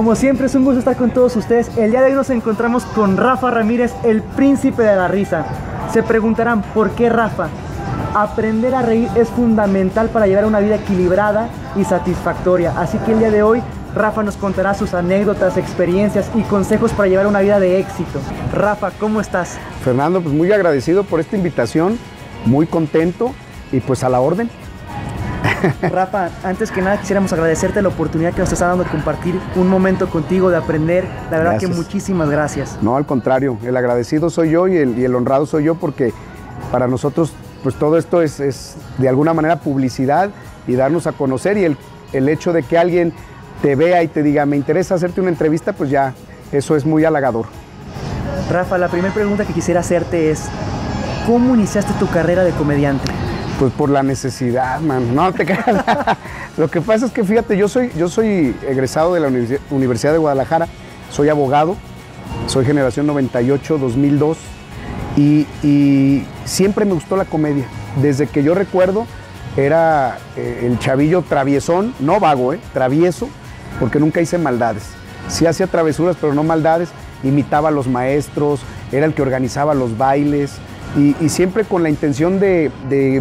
Como 0.00 0.16
siempre 0.16 0.46
es 0.46 0.54
un 0.54 0.64
gusto 0.64 0.78
estar 0.78 0.96
con 0.96 1.10
todos 1.10 1.36
ustedes. 1.36 1.76
El 1.76 1.90
día 1.90 2.00
de 2.00 2.06
hoy 2.06 2.14
nos 2.14 2.30
encontramos 2.30 2.84
con 2.86 3.18
Rafa 3.18 3.50
Ramírez, 3.50 3.92
el 4.02 4.22
príncipe 4.22 4.82
de 4.82 4.96
la 4.96 5.08
risa. 5.08 5.44
Se 5.92 6.02
preguntarán, 6.02 6.62
¿por 6.62 6.92
qué 6.92 7.10
Rafa? 7.10 7.48
Aprender 8.14 8.74
a 8.74 8.80
reír 8.80 9.10
es 9.14 9.28
fundamental 9.28 10.08
para 10.08 10.26
llevar 10.26 10.46
una 10.46 10.60
vida 10.60 10.76
equilibrada 10.76 11.50
y 11.76 11.84
satisfactoria. 11.84 12.72
Así 12.78 12.96
que 12.96 13.12
el 13.12 13.18
día 13.18 13.30
de 13.30 13.42
hoy 13.42 13.62
Rafa 13.94 14.22
nos 14.22 14.38
contará 14.38 14.72
sus 14.72 14.94
anécdotas, 14.94 15.58
experiencias 15.58 16.30
y 16.34 16.44
consejos 16.44 16.92
para 16.92 17.10
llevar 17.10 17.26
una 17.26 17.40
vida 17.40 17.60
de 17.60 17.78
éxito. 17.78 18.20
Rafa, 18.54 18.92
¿cómo 18.92 19.20
estás? 19.20 19.58
Fernando, 19.84 20.22
pues 20.22 20.34
muy 20.34 20.50
agradecido 20.50 21.04
por 21.04 21.20
esta 21.20 21.36
invitación, 21.36 21.98
muy 22.46 22.66
contento 22.66 23.34
y 23.70 23.80
pues 23.80 24.02
a 24.02 24.08
la 24.08 24.20
orden. 24.20 24.48
Rafa, 25.90 26.30
antes 26.44 26.70
que 26.70 26.82
nada 26.82 26.98
quisiéramos 26.98 27.32
agradecerte 27.32 27.82
la 27.82 27.88
oportunidad 27.88 28.32
que 28.32 28.40
nos 28.40 28.52
estás 28.52 28.68
dando 28.68 28.84
de 28.84 28.90
compartir 28.90 29.38
un 29.56 29.68
momento 29.68 30.08
contigo, 30.08 30.50
de 30.50 30.56
aprender. 30.56 31.04
La 31.30 31.38
verdad 31.38 31.58
que 31.58 31.66
muchísimas 31.66 32.30
gracias. 32.30 32.78
No, 32.82 32.96
al 32.96 33.06
contrario, 33.06 33.58
el 33.64 33.76
agradecido 33.76 34.30
soy 34.30 34.50
yo 34.50 34.68
y 34.68 34.76
el, 34.76 35.14
honrado 35.14 35.46
soy 35.46 35.64
yo 35.64 35.74
porque 35.74 36.12
para 36.70 36.86
nosotros 36.86 37.32
pues 37.62 37.74
todo 37.74 37.98
esto 37.98 38.22
es, 38.22 38.76
de 38.98 39.08
alguna 39.08 39.34
manera 39.34 39.56
publicidad 39.56 40.30
y 40.66 40.74
darnos 40.74 41.06
a 41.06 41.12
conocer 41.12 41.58
y 41.58 41.64
el, 41.64 41.76
el 42.12 42.28
hecho 42.28 42.52
de 42.52 42.62
que 42.62 42.78
alguien 42.78 43.12
te 43.60 43.76
vea 43.76 44.02
y 44.02 44.08
te 44.08 44.22
diga, 44.22 44.46
me 44.46 44.56
interesa 44.56 44.94
hacerte 44.94 45.20
una 45.20 45.30
entrevista, 45.30 45.74
pues 45.74 45.90
ya 45.90 46.14
eso 46.52 46.74
es 46.74 46.86
muy 46.86 47.04
halagador. 47.04 47.46
Rafa, 48.50 48.78
la 48.78 48.88
primera 48.88 49.12
pregunta 49.12 49.44
que 49.44 49.52
quisiera 49.52 49.80
hacerte 49.80 50.30
es, 50.30 50.46
¿cómo 51.26 51.54
iniciaste 51.54 51.92
tu 51.98 52.08
carrera 52.08 52.44
de 52.44 52.52
comediante? 52.52 53.12
Pues 53.60 53.74
por 53.74 53.90
la 53.90 54.02
necesidad, 54.02 54.80
man. 54.80 55.14
No 55.14 55.30
te 55.34 55.44
creas. 55.44 55.84
Lo 56.56 56.70
que 56.70 56.80
pasa 56.80 57.04
es 57.04 57.12
que 57.12 57.22
fíjate, 57.22 57.58
yo 57.58 57.68
soy, 57.68 57.92
yo 57.94 58.08
soy 58.08 58.56
egresado 58.66 59.12
de 59.12 59.20
la 59.20 59.28
Universidad 59.70 60.12
de 60.12 60.18
Guadalajara, 60.18 60.66
soy 61.10 61.28
abogado, 61.28 61.76
soy 62.46 62.64
generación 62.64 63.06
98, 63.06 63.76
2002 63.76 64.38
y, 65.18 66.24
siempre 66.46 66.86
me 66.86 66.94
gustó 66.94 67.18
la 67.18 67.26
comedia. 67.26 67.66
Desde 68.00 68.26
que 68.26 68.42
yo 68.42 68.54
recuerdo 68.54 69.06
era 69.58 70.16
eh, 70.36 70.62
el 70.64 70.78
chavillo 70.78 71.20
traviesón, 71.20 71.92
no 72.00 72.18
vago, 72.18 72.54
eh, 72.54 72.60
travieso, 72.72 73.28
porque 73.78 74.00
nunca 74.00 74.22
hice 74.22 74.38
maldades. 74.38 74.84
Sí 75.28 75.44
hacía 75.44 75.66
travesuras, 75.66 76.16
pero 76.18 76.32
no 76.32 76.44
maldades. 76.44 76.88
Imitaba 77.22 77.68
a 77.68 77.72
los 77.72 77.88
maestros, 77.88 78.60
era 78.90 79.04
el 79.04 79.12
que 79.12 79.20
organizaba 79.20 79.74
los 79.74 79.98
bailes, 79.98 80.52
y, 80.96 81.28
siempre 81.28 81.64
con 81.64 81.82
la 81.82 81.88
intención 81.88 82.40
de, 82.40 82.70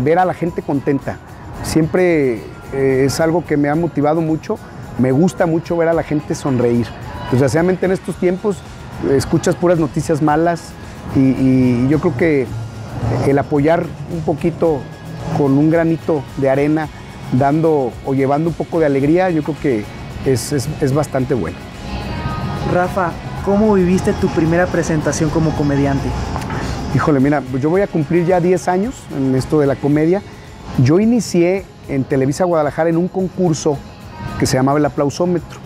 ver 0.01 0.19
a 0.19 0.25
la 0.25 0.33
gente 0.33 0.61
contenta. 0.61 1.17
Siempre 1.63 2.41
eh, 2.73 3.03
es 3.05 3.19
algo 3.19 3.45
que 3.45 3.57
me 3.57 3.69
ha 3.69 3.75
motivado 3.75 4.21
mucho, 4.21 4.57
me 4.97 5.11
gusta 5.11 5.45
mucho 5.45 5.77
ver 5.77 5.87
a 5.89 5.93
la 5.93 6.03
gente 6.03 6.35
sonreír. 6.35 6.87
Desgraciadamente 7.31 7.85
en 7.85 7.91
estos 7.91 8.15
tiempos 8.15 8.57
escuchas 9.11 9.55
puras 9.55 9.79
noticias 9.79 10.21
malas 10.21 10.71
y, 11.15 11.87
yo 11.87 11.99
creo 11.99 12.17
que 12.17 12.47
el 13.27 13.37
apoyar 13.37 13.85
un 14.11 14.21
poquito 14.21 14.79
con 15.37 15.57
un 15.57 15.69
granito 15.69 16.23
de 16.37 16.49
arena, 16.49 16.87
dando 17.31 17.91
o 18.05 18.13
llevando 18.13 18.49
un 18.49 18.55
poco 18.55 18.79
de 18.79 18.87
alegría, 18.87 19.29
yo 19.29 19.43
creo 19.43 19.57
que 19.61 19.83
es, 20.25 20.51
es 20.51 20.93
bastante 20.93 21.33
bueno. 21.33 21.57
Rafa, 22.73 23.11
¿cómo 23.45 23.73
viviste 23.73 24.13
tu 24.13 24.27
primera 24.27 24.65
presentación 24.65 25.29
como 25.29 25.51
comediante? 25.51 26.09
Híjole, 26.95 27.19
mira, 27.19 27.43
yo 27.61 27.69
voy 27.69 27.81
a 27.81 27.87
cumplir 27.87 28.25
ya 28.25 28.39
10 28.39 28.67
años 28.67 28.95
en 29.15 29.35
esto 29.35 29.59
de 29.59 29.67
la 29.67 29.75
comedia. 29.75 30.23
Yo 30.83 30.99
inicié 30.99 31.63
en 31.87 32.03
Televisa 32.03 32.45
Guadalajara 32.45 32.89
en 32.89 32.97
un 32.97 33.07
concurso 33.07 33.77
que 34.39 34.47
se 34.47 34.57
llamaba 34.57 34.79
El 34.79 34.85
Aplausómetro, 34.85 35.59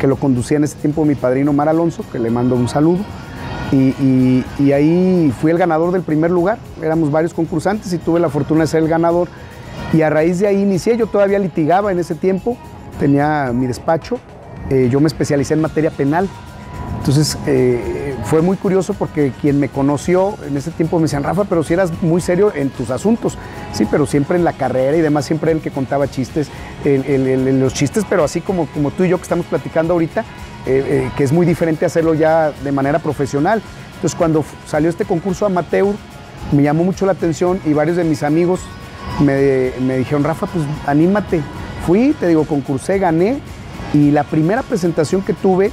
que 0.00 0.06
lo 0.06 0.16
conducía 0.16 0.56
en 0.56 0.64
ese 0.64 0.76
tiempo 0.76 1.04
mi 1.04 1.16
padrino 1.16 1.52
Mar 1.52 1.68
Alonso, 1.68 2.02
que 2.10 2.18
le 2.18 2.30
mando 2.30 2.56
un 2.56 2.66
saludo. 2.66 3.00
Y, 3.72 4.42
ahí 4.72 5.32
fui 5.38 5.50
el 5.50 5.58
ganador 5.58 5.92
del 5.92 6.00
primer 6.00 6.30
lugar. 6.30 6.58
Éramos 6.82 7.10
varios 7.10 7.34
concursantes 7.34 7.92
y 7.92 7.98
tuve 7.98 8.18
la 8.18 8.30
fortuna 8.30 8.62
de 8.62 8.66
ser 8.66 8.82
el 8.82 8.88
ganador. 8.88 9.28
Y 9.92 10.00
a 10.00 10.08
raíz 10.08 10.38
de 10.38 10.46
ahí 10.46 10.62
inicié, 10.62 10.96
yo 10.96 11.06
todavía 11.06 11.38
litigaba 11.38 11.92
en 11.92 11.98
ese 11.98 12.14
tiempo, 12.14 12.56
tenía 12.98 13.52
mi 13.52 13.66
despacho, 13.66 14.18
eh, 14.70 14.88
yo 14.90 14.98
me 15.00 15.08
especialicé 15.08 15.54
en 15.54 15.60
materia 15.60 15.90
penal. 15.90 16.26
Entonces 16.98 17.36
eh, 17.46 17.99
fue 18.24 18.42
muy 18.42 18.56
curioso 18.56 18.94
porque 18.94 19.32
quien 19.40 19.58
me 19.58 19.68
conoció 19.68 20.36
en 20.46 20.56
ese 20.56 20.70
tiempo 20.70 20.98
me 20.98 21.04
decían, 21.04 21.24
Rafa, 21.24 21.44
pero 21.44 21.62
si 21.62 21.74
eras 21.74 21.90
muy 22.02 22.20
serio 22.20 22.52
en 22.54 22.70
tus 22.70 22.90
asuntos. 22.90 23.36
Sí, 23.72 23.86
pero 23.90 24.06
siempre 24.06 24.36
en 24.36 24.44
la 24.44 24.52
carrera 24.52 24.96
y 24.96 25.00
demás, 25.00 25.24
siempre 25.24 25.52
el 25.52 25.60
que 25.60 25.70
contaba 25.70 26.08
chistes, 26.08 26.48
los 26.84 27.74
chistes, 27.74 28.04
pero 28.08 28.24
así 28.24 28.40
como, 28.40 28.66
como 28.66 28.90
tú 28.90 29.04
y 29.04 29.08
yo 29.08 29.16
que 29.16 29.24
estamos 29.24 29.46
platicando 29.46 29.94
ahorita, 29.94 30.20
eh, 30.20 30.24
eh, 30.66 31.10
que 31.16 31.24
es 31.24 31.32
muy 31.32 31.46
diferente 31.46 31.86
hacerlo 31.86 32.14
ya 32.14 32.52
de 32.52 32.72
manera 32.72 32.98
profesional. 32.98 33.62
Entonces 33.96 34.16
cuando 34.16 34.44
salió 34.66 34.88
este 34.88 35.04
concurso 35.04 35.46
amateur, 35.46 35.94
me 36.52 36.62
llamó 36.62 36.84
mucho 36.84 37.06
la 37.06 37.12
atención 37.12 37.60
y 37.66 37.72
varios 37.72 37.96
de 37.96 38.04
mis 38.04 38.22
amigos 38.22 38.60
me, 39.20 39.72
me 39.80 39.98
dijeron, 39.98 40.24
Rafa, 40.24 40.46
pues 40.46 40.64
anímate. 40.86 41.42
Fui, 41.86 42.14
te 42.18 42.28
digo, 42.28 42.44
concursé, 42.44 42.98
gané 42.98 43.40
y 43.92 44.10
la 44.10 44.24
primera 44.24 44.62
presentación 44.62 45.22
que 45.22 45.32
tuve 45.32 45.72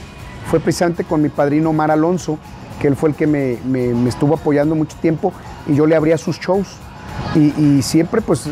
fue 0.49 0.59
precisamente 0.59 1.03
con 1.03 1.21
mi 1.21 1.29
padrino 1.29 1.69
Omar 1.69 1.91
Alonso, 1.91 2.37
que 2.79 2.87
él 2.87 2.95
fue 2.95 3.09
el 3.09 3.15
que 3.15 3.27
me, 3.27 4.07
estuvo 4.07 4.35
apoyando 4.35 4.75
mucho 4.75 4.97
tiempo 5.01 5.33
y 5.67 5.75
yo 5.75 5.85
le 5.85 5.95
abría 5.95 6.17
sus 6.17 6.39
shows. 6.39 6.67
Y, 7.35 7.81
siempre 7.81 8.21
pues 8.21 8.47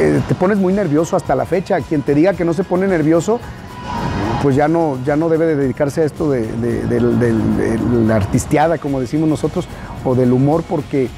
eh, 0.00 0.20
te 0.26 0.34
pones 0.34 0.58
muy 0.58 0.72
nervioso 0.72 1.16
hasta 1.16 1.34
la 1.34 1.44
fecha. 1.44 1.80
Quien 1.80 2.02
te 2.02 2.14
diga 2.14 2.34
que 2.34 2.44
no 2.44 2.54
se 2.54 2.64
pone 2.64 2.86
nervioso, 2.86 3.40
pues 4.42 4.56
ya 4.56 4.68
no, 4.68 4.98
ya 5.04 5.16
no 5.16 5.28
debe 5.28 5.46
de 5.46 5.56
dedicarse 5.56 6.02
a 6.02 6.04
esto 6.04 6.30
de, 6.30 6.46
la 8.06 8.16
artisteada, 8.16 8.78
como 8.78 9.00
decimos 9.00 9.28
nosotros, 9.28 9.66
o 10.04 10.14
del 10.14 10.32
humor, 10.32 10.64
porque, 10.68 11.08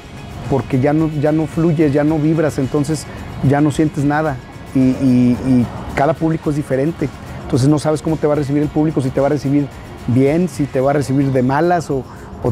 porque 0.49 0.79
ya, 0.79 0.93
no, 0.93 1.09
ya 1.19 1.31
no 1.31 1.47
fluyes, 1.47 1.93
ya 1.93 2.03
no 2.03 2.17
vibras, 2.17 2.57
entonces 2.59 3.05
ya 3.47 3.61
no 3.61 3.71
sientes 3.71 4.03
nada. 4.03 4.37
y 4.75 5.65
cada 5.95 6.13
público 6.13 6.49
es 6.49 6.55
diferente. 6.55 7.09
Entonces 7.43 7.67
no 7.67 7.79
sabes 7.79 8.03
cómo 8.03 8.15
te 8.15 8.27
va 8.27 8.33
a 8.33 8.35
recibir 8.35 8.61
el 8.61 8.69
público, 8.69 9.01
si 9.01 9.09
te 9.09 9.19
va 9.19 9.25
a 9.25 9.31
recibir 9.31 9.67
bien, 10.09 10.47
si 10.49 10.65
te 10.65 10.81
va 10.81 10.91
a 10.91 10.93
recibir 10.93 11.31
de 11.31 11.43
malas 11.43 11.89
o, 11.89 12.03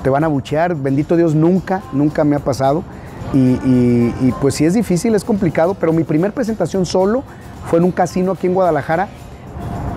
te 0.04 0.10
van 0.10 0.24
a 0.24 0.28
buchear. 0.28 0.76
Bendito 0.76 1.16
Dios, 1.16 1.36
nunca, 1.36 1.82
nunca 1.94 2.24
me 2.24 2.36
ha 2.36 2.40
pasado. 2.40 2.84
Y, 3.34 4.32
pues 4.42 4.56
sí 4.56 4.66
es 4.66 4.74
difícil, 4.74 5.16
es 5.16 5.24
complicado, 5.24 5.74
pero 5.74 5.92
mi 5.94 6.04
primer 6.04 6.32
presentación 6.34 6.86
solo 6.86 7.24
fue 7.70 7.80
en 7.80 7.86
un 7.86 7.92
casino 7.92 8.32
aquí 8.34 8.48
en 8.48 8.54
Guadalajara. 8.54 9.08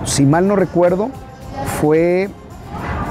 Si 0.05 0.25
mal 0.25 0.47
no 0.47 0.55
recuerdo, 0.55 1.09
fue 1.79 2.29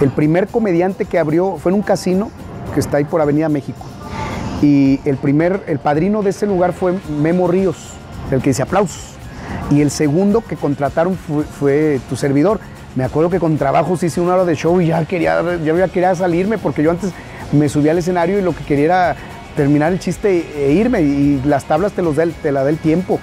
el 0.01 0.11
primer 0.11 0.49
comediante 0.49 1.05
que 1.05 1.19
abrió, 1.19 1.57
fue 1.57 1.73
en 1.73 1.77
un 1.77 1.83
casino 1.83 2.31
que 2.75 2.81
está 2.81 2.99
ahí 2.99 3.05
por 3.05 3.21
Avenida 3.21 3.49
México. 3.49 3.85
Y 4.63 5.01
el 5.05 5.17
primer, 5.17 5.63
el 5.67 5.79
padrino 5.79 6.23
de 6.23 6.31
ese 6.31 6.47
lugar 6.47 6.73
fue 6.73 6.95
Memo 7.21 7.49
Ríos, 7.49 7.77
el 8.31 8.43
que 8.43 8.51
dice 8.51 8.63
aplausos. 8.63 9.15
Y 9.71 9.81
el 9.81 9.91
segundo 9.91 10.43
que 10.47 10.57
contrataron 10.57 11.17
fue 11.17 12.01
tu 12.09 12.17
servidor. 12.17 12.61
Me 12.97 13.05
acuerdo 13.05 13.31
que 13.31 13.39
con 13.39 13.57
trabajos 13.57 14.03
hice 14.03 14.21
una 14.21 14.35
hora 14.35 14.45
de 14.45 14.57
show 14.57 14.81
y 14.81 14.89
ya 14.89 15.05
quería, 15.05 15.43
ya 15.65 15.89
quería 15.89 16.15
salirme 16.15 16.59
porque 16.59 16.83
yo 16.83 16.91
antes 16.91 17.13
me 17.53 17.69
subía 17.69 17.93
al 17.93 17.99
escenario 17.99 18.39
y 18.39 18.43
lo 18.43 18.55
que 18.55 18.65
quería 18.65 18.85
era 18.85 19.17
terminar 19.57 19.93
el 19.93 20.01
chiste 20.01 20.45
e 20.57 20.73
irme 20.73 21.03
y 21.03 21.41
las 21.45 21.65
tablas 21.65 21.93
te, 21.93 22.03
los 22.03 22.17
da 22.17 22.25
te 22.43 22.51
la 22.51 22.65
da 22.65 22.71
el 22.71 22.79
tiempo. 22.79 23.21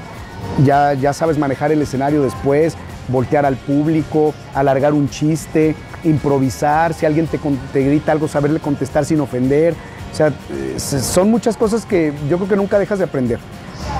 Ya, 0.63 0.93
ya 0.93 1.11
sabes 1.13 1.37
manejar 1.37 1.71
el 1.71 1.81
escenario 1.81 2.21
después, 2.21 2.75
voltear 3.09 3.45
al 3.45 3.57
público, 3.57 4.33
alargar 4.53 4.93
un 4.93 5.09
chiste, 5.09 5.75
improvisar, 6.03 6.93
si 6.93 7.05
alguien 7.05 7.27
te, 7.27 7.39
te 7.73 7.83
grita 7.83 8.13
algo, 8.13 8.27
saberle 8.27 8.59
contestar 8.59 9.03
sin 9.03 9.19
ofender. 9.19 9.75
O 10.11 10.15
sea, 10.15 10.27
eh, 10.27 10.79
son 10.79 11.29
muchas 11.29 11.57
cosas 11.57 11.85
que 11.85 12.13
yo 12.29 12.37
creo 12.37 12.49
que 12.49 12.55
nunca 12.55 12.79
dejas 12.79 12.99
de 12.99 13.05
aprender. 13.05 13.39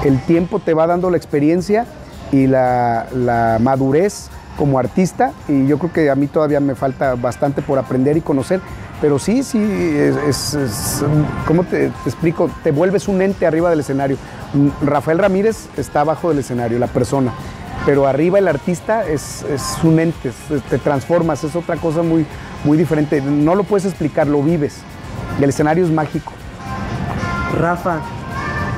El 0.06 0.20
tiempo 0.22 0.60
te 0.60 0.74
va 0.74 0.88
dando 0.88 1.10
la 1.10 1.18
experiencia 1.18 1.86
y 2.32 2.48
la, 2.48 3.08
la 3.14 3.58
madurez 3.62 4.30
como 4.58 4.80
artista 4.80 5.32
y 5.48 5.68
yo 5.68 5.78
creo 5.78 5.94
que 5.94 6.10
a 6.10 6.16
mí 6.16 6.28
todavía 6.28 6.60
me 6.60 6.76
falta 6.76 7.16
bastante 7.16 7.62
por 7.62 7.80
aprender 7.80 8.18
y 8.18 8.22
conocer, 8.22 8.60
pero 9.00 9.20
sí, 9.20 9.44
sí, 9.44 9.60
es, 9.60 10.58
¿cómo 11.46 11.64
te, 11.64 11.88
explico? 12.06 12.50
Te 12.64 12.72
vuelves 12.72 13.08
un 13.08 13.22
ente 13.22 13.46
arriba 13.46 13.70
del 13.70 13.82
escenario. 13.82 14.18
Rafael 14.82 15.20
Ramírez 15.20 15.68
está 15.78 16.02
abajo 16.02 16.30
del 16.30 16.40
escenario, 16.40 16.80
la 16.80 16.88
persona, 16.88 17.32
pero 17.86 18.08
arriba 18.08 18.40
el 18.40 18.48
artista 18.48 19.08
es, 19.08 19.46
un 19.84 20.00
ente, 20.00 20.32
te 20.70 20.78
transformas, 20.80 21.44
es 21.44 21.56
otra 21.56 21.78
cosa 21.78 22.02
muy, 22.02 22.26
muy 22.64 22.78
diferente. 22.78 23.22
No 23.22 23.56
lo 23.56 23.64
puedes 23.64 23.86
explicar, 23.86 24.28
lo 24.28 24.42
vives. 24.42 24.80
Y 25.40 25.44
el 25.44 25.50
escenario 25.50 25.86
es 25.86 25.92
mágico. 25.92 26.34
Rafa, 27.60 28.00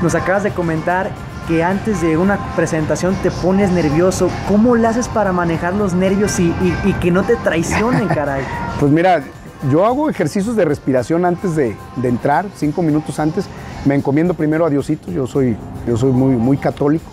nos 0.04 0.16
acabas 0.16 0.44
de 0.44 0.52
comentar 0.52 1.12
que 1.50 1.63
antes 1.63 2.00
de 2.01 2.16
una 2.16 2.38
presentación 2.56 3.16
te 3.24 3.31
pones 3.31 3.72
nervioso. 3.72 4.30
¿Cómo 4.48 4.75
le 4.75 4.88
haces 4.88 5.07
para 5.07 5.34
manejar 5.34 5.74
los 5.74 5.96
nervios 5.96 6.40
y, 6.40 6.54
que 7.01 7.10
no 7.10 7.24
te 7.24 7.36
traicionen, 7.38 8.07
caray? 8.16 8.44
Pues 8.80 8.92
mira, 8.92 9.24
yo 9.72 9.84
hago 9.84 10.12
ejercicios 10.12 10.56
de 10.56 10.63
respiración 10.63 11.25
antes 11.25 11.56
de, 11.56 11.75
entrar, 12.04 12.46
cinco 12.56 12.84
minutos 12.84 13.19
antes. 13.19 13.48
Me 13.84 13.96
encomiendo 13.96 14.36
primero 14.36 14.63
a 14.63 14.69
Diosito, 14.69 15.12
yo 15.12 15.25
soy, 15.25 15.57
yo 15.88 15.98
soy 15.98 16.12
muy, 16.12 16.36
muy 16.36 16.57
católico 16.57 17.10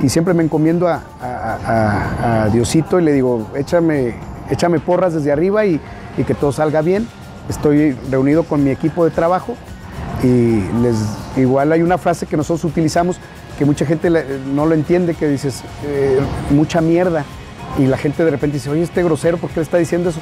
y 0.00 0.08
siempre 0.08 0.32
me 0.32 0.44
encomiendo 0.44 0.86
a, 0.88 2.48
Diosito 2.52 3.00
y 3.00 3.04
le 3.04 3.12
digo, 3.12 3.48
échame 3.56 4.14
échame 4.48 4.78
porras 4.78 5.14
desde 5.14 5.32
arriba 5.32 5.64
y, 5.64 5.80
y 6.16 6.22
que 6.22 6.34
todo 6.34 6.52
salga 6.52 6.82
bien. 6.82 7.08
Estoy 7.48 7.96
reunido 8.10 8.44
con 8.44 8.62
mi 8.62 8.70
equipo 8.70 9.04
de 9.04 9.10
trabajo 9.10 9.56
y 10.22 10.60
les, 10.82 10.96
igual 11.36 11.72
hay 11.72 11.82
una 11.82 11.98
frase 11.98 12.26
que 12.26 12.36
nosotros 12.36 12.64
utilizamos 12.64 13.18
que 13.62 13.66
mucha 13.66 13.86
gente 13.86 14.10
no 14.52 14.66
lo 14.66 14.74
entiende, 14.74 15.14
que 15.14 15.28
dices, 15.28 15.62
eh, 15.86 16.18
mucha 16.50 16.80
mierda. 16.80 17.24
Y 17.78 17.86
la 17.86 17.96
gente 17.96 18.24
de 18.24 18.32
repente 18.32 18.56
dice, 18.56 18.68
oye, 18.68 18.82
este 18.82 19.04
grosero, 19.04 19.38
¿por 19.38 19.50
qué 19.50 19.60
le 19.60 19.62
está 19.62 19.78
diciendo 19.78 20.10
eso? 20.10 20.18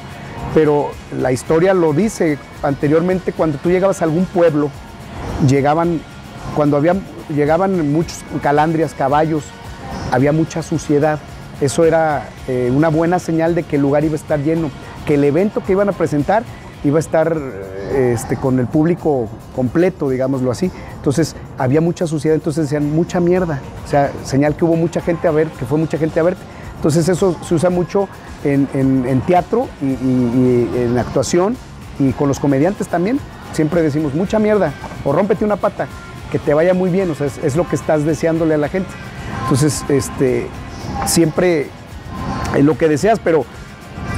Pero 0.53 0.91
la 1.19 1.31
historia 1.31 1.73
lo 1.73 1.91
dice. 1.91 2.37
Anteriormente, 2.61 3.33
cuando 3.33 3.57
tú 3.57 3.71
llegabas 3.71 4.03
a 4.03 4.05
algún 4.05 4.25
pueblo, 4.25 4.69
llegaban, 5.49 6.01
cuando 6.55 6.77
había, 6.77 6.93
llegaban 7.35 7.91
muchos 7.91 8.19
calandrias, 8.43 8.93
caballos, 8.93 9.43
había 10.11 10.33
mucha 10.33 10.61
suciedad. 10.61 11.17
Eso 11.61 11.83
era 11.83 12.29
eh, 12.47 12.71
una 12.71 12.89
buena 12.89 13.17
señal 13.17 13.55
de 13.55 13.63
que 13.63 13.77
el 13.77 13.81
lugar 13.81 14.03
iba 14.03 14.13
a 14.13 14.17
estar 14.17 14.39
lleno, 14.39 14.69
que 15.07 15.15
el 15.15 15.23
evento 15.23 15.63
que 15.65 15.71
iban 15.71 15.89
a 15.89 15.93
presentar 15.93 16.43
iba 16.83 16.97
a 16.97 16.99
estar 16.99 17.37
este, 17.93 18.37
con 18.37 18.59
el 18.59 18.67
público 18.67 19.27
completo, 19.55 20.09
digámoslo 20.09 20.51
así. 20.51 20.71
Entonces 20.95 21.35
había 21.57 21.81
mucha 21.81 22.07
suciedad, 22.07 22.35
entonces 22.35 22.65
decían 22.65 22.93
mucha 22.95 23.19
mierda. 23.19 23.59
O 23.85 23.87
sea, 23.87 24.11
señal 24.23 24.55
que 24.55 24.65
hubo 24.65 24.75
mucha 24.75 25.01
gente 25.01 25.27
a 25.27 25.31
ver, 25.31 25.47
que 25.49 25.65
fue 25.65 25.77
mucha 25.77 25.97
gente 25.97 26.19
a 26.19 26.23
ver. 26.23 26.37
Entonces 26.75 27.07
eso 27.09 27.35
se 27.47 27.53
usa 27.53 27.69
mucho 27.69 28.07
en, 28.43 29.21
teatro 29.27 29.67
y, 29.81 30.67
en 30.75 30.97
actuación 30.97 31.55
y 31.99 32.11
con 32.13 32.27
los 32.27 32.39
comediantes 32.39 32.87
también. 32.87 33.19
Siempre 33.53 33.81
decimos 33.81 34.15
mucha 34.15 34.39
mierda 34.39 34.73
o 35.03 35.11
rómpete 35.11 35.45
una 35.45 35.57
pata, 35.57 35.87
que 36.31 36.39
te 36.39 36.53
vaya 36.53 36.73
muy 36.73 36.89
bien. 36.89 37.11
O 37.11 37.15
sea, 37.15 37.27
es, 37.27 37.55
lo 37.55 37.67
que 37.67 37.75
estás 37.75 38.05
deseándole 38.05 38.55
a 38.55 38.57
la 38.57 38.69
gente. 38.69 38.89
Entonces, 39.43 39.83
este, 39.89 40.47
siempre 41.05 41.67
es 42.55 42.65
lo 42.65 42.77
que 42.77 42.87
deseas, 42.87 43.19
pero 43.19 43.45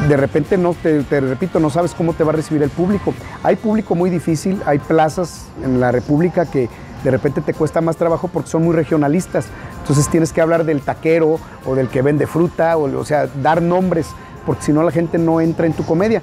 de 0.08 0.18
repente 0.18 0.58
no, 0.58 0.74
te, 0.74 1.02
repito, 1.22 1.60
no 1.60 1.70
sabes 1.70 1.94
cómo 1.94 2.14
te 2.14 2.24
va 2.24 2.32
a 2.32 2.36
recibir 2.36 2.62
el 2.62 2.70
público. 2.70 3.14
Hay 3.42 3.56
público 3.56 3.96
muy 3.96 4.10
difícil, 4.10 4.62
hay 4.66 4.80
plazas 4.80 5.48
en 5.64 5.80
la 5.80 5.92
República 5.92 6.46
que 6.46 6.70
de 7.04 7.12
repente 7.12 7.42
te 7.42 7.54
cuesta 7.54 7.82
más 7.82 7.96
trabajo 7.96 8.28
porque 8.28 8.50
son 8.50 8.64
muy 8.64 8.76
regionalistas. 8.76 9.46
Entonces 9.80 10.10
tienes 10.10 10.34
que 10.34 10.42
hablar 10.42 10.66
del 10.66 10.82
taquero 10.82 11.40
o 11.66 11.76
del 11.76 11.88
que 11.88 12.02
vende 12.02 12.28
fruta, 12.28 12.78
o, 12.78 12.84
o 12.98 13.06
sea, 13.06 13.28
dar 13.42 13.62
nombres, 13.62 14.08
porque 14.46 14.64
si 14.64 14.74
no 14.74 14.84
la 14.84 14.92
gente 14.92 15.18
no 15.18 15.40
entra 15.40 15.66
en 15.66 15.74
tu 15.74 15.86
comedia. 15.86 16.22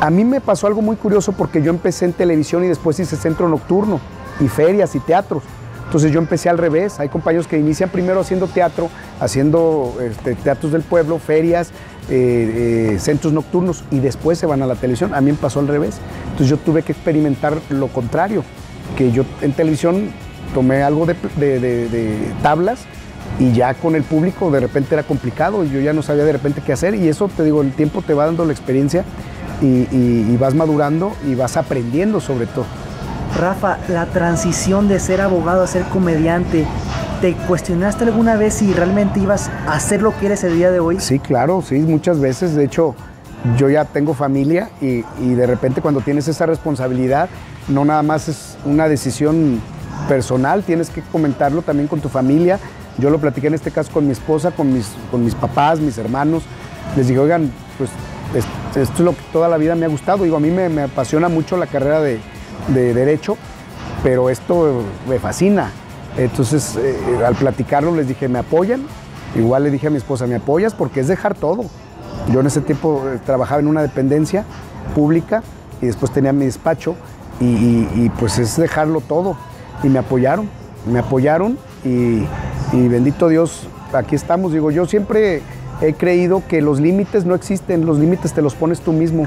A 0.00 0.10
mí 0.10 0.24
me 0.24 0.40
pasó 0.40 0.66
algo 0.66 0.82
muy 0.82 0.96
curioso 0.96 1.32
porque 1.32 1.62
yo 1.62 1.70
empecé 1.70 2.04
en 2.04 2.12
televisión 2.12 2.64
y 2.64 2.68
después 2.68 2.98
hice 2.98 3.16
centro 3.16 3.48
nocturno 3.48 4.00
y 4.40 4.48
ferias 4.48 4.94
y 4.94 5.00
teatros. 5.00 5.42
Entonces 5.86 6.12
yo 6.12 6.18
empecé 6.18 6.48
al 6.48 6.58
revés. 6.58 6.98
Hay 6.98 7.08
compañeros 7.08 7.46
que 7.46 7.58
inician 7.58 7.88
primero 7.88 8.20
haciendo 8.20 8.48
teatro, 8.48 8.90
haciendo 9.20 9.94
este, 10.00 10.34
teatros 10.34 10.72
del 10.72 10.82
pueblo, 10.82 11.18
ferias, 11.18 11.70
eh, 12.10 12.92
eh, 12.94 12.98
centros 12.98 13.32
nocturnos 13.32 13.84
y 13.90 13.98
después 13.98 14.38
se 14.38 14.46
van 14.46 14.62
a 14.62 14.66
la 14.66 14.74
televisión. 14.74 15.14
A 15.14 15.20
mí 15.20 15.32
me 15.32 15.38
pasó 15.38 15.60
al 15.60 15.68
revés. 15.68 15.96
Entonces 16.24 16.48
yo 16.48 16.56
tuve 16.56 16.82
que 16.82 16.92
experimentar 16.92 17.58
lo 17.70 17.88
contrario, 17.88 18.44
que 18.96 19.12
yo 19.12 19.24
en 19.40 19.52
televisión 19.52 20.10
tomé 20.54 20.82
algo 20.82 21.06
de, 21.06 22.32
tablas 22.42 22.80
y 23.38 23.52
ya 23.52 23.74
con 23.74 23.96
el 23.96 24.04
público 24.04 24.50
de 24.50 24.60
repente 24.60 24.94
era 24.94 25.02
complicado 25.02 25.64
y 25.64 25.70
yo 25.70 25.80
ya 25.80 25.92
no 25.92 26.02
sabía 26.02 26.24
de 26.24 26.32
repente 26.32 26.62
qué 26.64 26.72
hacer 26.72 26.94
y 26.94 27.08
eso 27.08 27.28
te 27.28 27.42
digo, 27.42 27.62
el 27.62 27.72
tiempo 27.72 28.02
te 28.02 28.14
va 28.14 28.26
dando 28.26 28.44
la 28.44 28.52
experiencia 28.52 29.04
y 29.60 30.36
vas 30.36 30.54
madurando 30.54 31.12
y 31.26 31.34
vas 31.34 31.56
aprendiendo 31.56 32.20
sobre 32.20 32.46
todo. 32.46 32.66
Rafa, 33.36 33.78
la 33.88 34.06
transición 34.06 34.86
de 34.86 35.00
ser 35.00 35.20
abogado 35.20 35.64
a 35.64 35.66
ser 35.66 35.82
comediante, 35.84 36.64
¿te 37.24 37.32
cuestionaste 37.32 38.04
alguna 38.04 38.36
vez 38.36 38.52
si 38.52 38.74
realmente 38.74 39.18
ibas 39.18 39.48
a 39.66 39.72
hacer 39.72 40.02
lo 40.02 40.14
que 40.14 40.26
eres 40.26 40.44
el 40.44 40.56
día 40.56 40.70
de 40.70 40.78
hoy? 40.78 41.00
Sí, 41.00 41.18
claro, 41.18 41.62
sí, 41.66 41.76
muchas 41.76 42.20
veces. 42.20 42.54
De 42.54 42.64
hecho, 42.64 42.94
yo 43.56 43.70
ya 43.70 43.86
tengo 43.86 44.12
familia 44.12 44.68
y, 44.82 45.00
de 45.18 45.46
repente 45.46 45.80
cuando 45.80 46.02
tienes 46.02 46.28
esa 46.28 46.44
responsabilidad, 46.44 47.30
no 47.66 47.86
nada 47.86 48.02
más 48.02 48.28
es 48.28 48.58
una 48.66 48.88
decisión 48.88 49.62
personal, 50.06 50.64
tienes 50.64 50.90
que 50.90 51.00
comentarlo 51.00 51.62
también 51.62 51.88
con 51.88 52.00
tu 52.00 52.10
familia. 52.10 52.58
Yo 52.98 53.08
lo 53.08 53.18
platiqué 53.18 53.46
en 53.46 53.54
este 53.54 53.70
caso 53.70 53.90
con 53.90 54.04
mi 54.04 54.12
esposa, 54.12 54.50
con 54.50 54.70
mis, 54.70 54.90
con 55.10 55.24
mis 55.24 55.34
papás, 55.34 55.80
mis 55.80 55.96
hermanos. 55.96 56.42
Les 56.94 57.08
dije, 57.08 57.20
oigan, 57.20 57.50
pues 57.78 57.88
esto 58.76 58.98
es 58.98 59.00
lo 59.00 59.12
que 59.12 59.22
toda 59.32 59.48
la 59.48 59.56
vida 59.56 59.74
me 59.74 59.86
ha 59.86 59.88
gustado. 59.88 60.24
Digo, 60.24 60.36
a 60.36 60.40
mí 60.40 60.50
me 60.50 60.82
apasiona 60.82 61.30
mucho 61.30 61.56
la 61.56 61.68
carrera 61.68 62.02
de, 62.02 62.20
de 62.68 62.92
derecho, 62.92 63.38
pero 64.02 64.28
esto 64.28 64.82
me 65.08 65.18
fascina. 65.18 65.72
Entonces, 66.16 66.76
eh, 66.76 66.96
al 67.26 67.34
platicarlo 67.34 67.94
les 67.94 68.08
dije, 68.08 68.28
¿me 68.28 68.38
apoyan? 68.38 68.82
Igual 69.36 69.64
le 69.64 69.70
dije 69.70 69.88
a 69.88 69.90
mi 69.90 69.96
esposa, 69.96 70.26
¿me 70.26 70.36
apoyas? 70.36 70.74
Porque 70.74 71.00
es 71.00 71.08
dejar 71.08 71.34
todo. 71.34 71.64
Yo 72.32 72.40
en 72.40 72.46
ese 72.46 72.60
tiempo 72.60 73.02
eh, 73.06 73.18
trabajaba 73.24 73.60
en 73.60 73.66
una 73.66 73.82
dependencia 73.82 74.44
pública 74.94 75.42
y 75.82 75.86
después 75.86 76.12
tenía 76.12 76.32
mi 76.32 76.44
despacho 76.44 76.94
y, 77.40 78.08
pues 78.20 78.38
es 78.38 78.56
dejarlo 78.56 79.00
todo. 79.00 79.36
Y 79.82 79.88
me 79.88 79.98
apoyaron, 79.98 80.48
me 80.90 81.00
apoyaron 81.00 81.58
y 81.84 82.26
bendito 82.72 83.28
Dios, 83.28 83.66
aquí 83.92 84.14
estamos. 84.14 84.52
Digo, 84.52 84.70
yo 84.70 84.86
siempre 84.86 85.42
he 85.80 85.94
creído 85.94 86.42
que 86.46 86.62
los 86.62 86.80
límites 86.80 87.24
no 87.24 87.34
existen, 87.34 87.86
los 87.86 87.98
límites 87.98 88.32
te 88.32 88.42
los 88.42 88.54
pones 88.54 88.80
tú 88.80 88.92
mismo. 88.92 89.26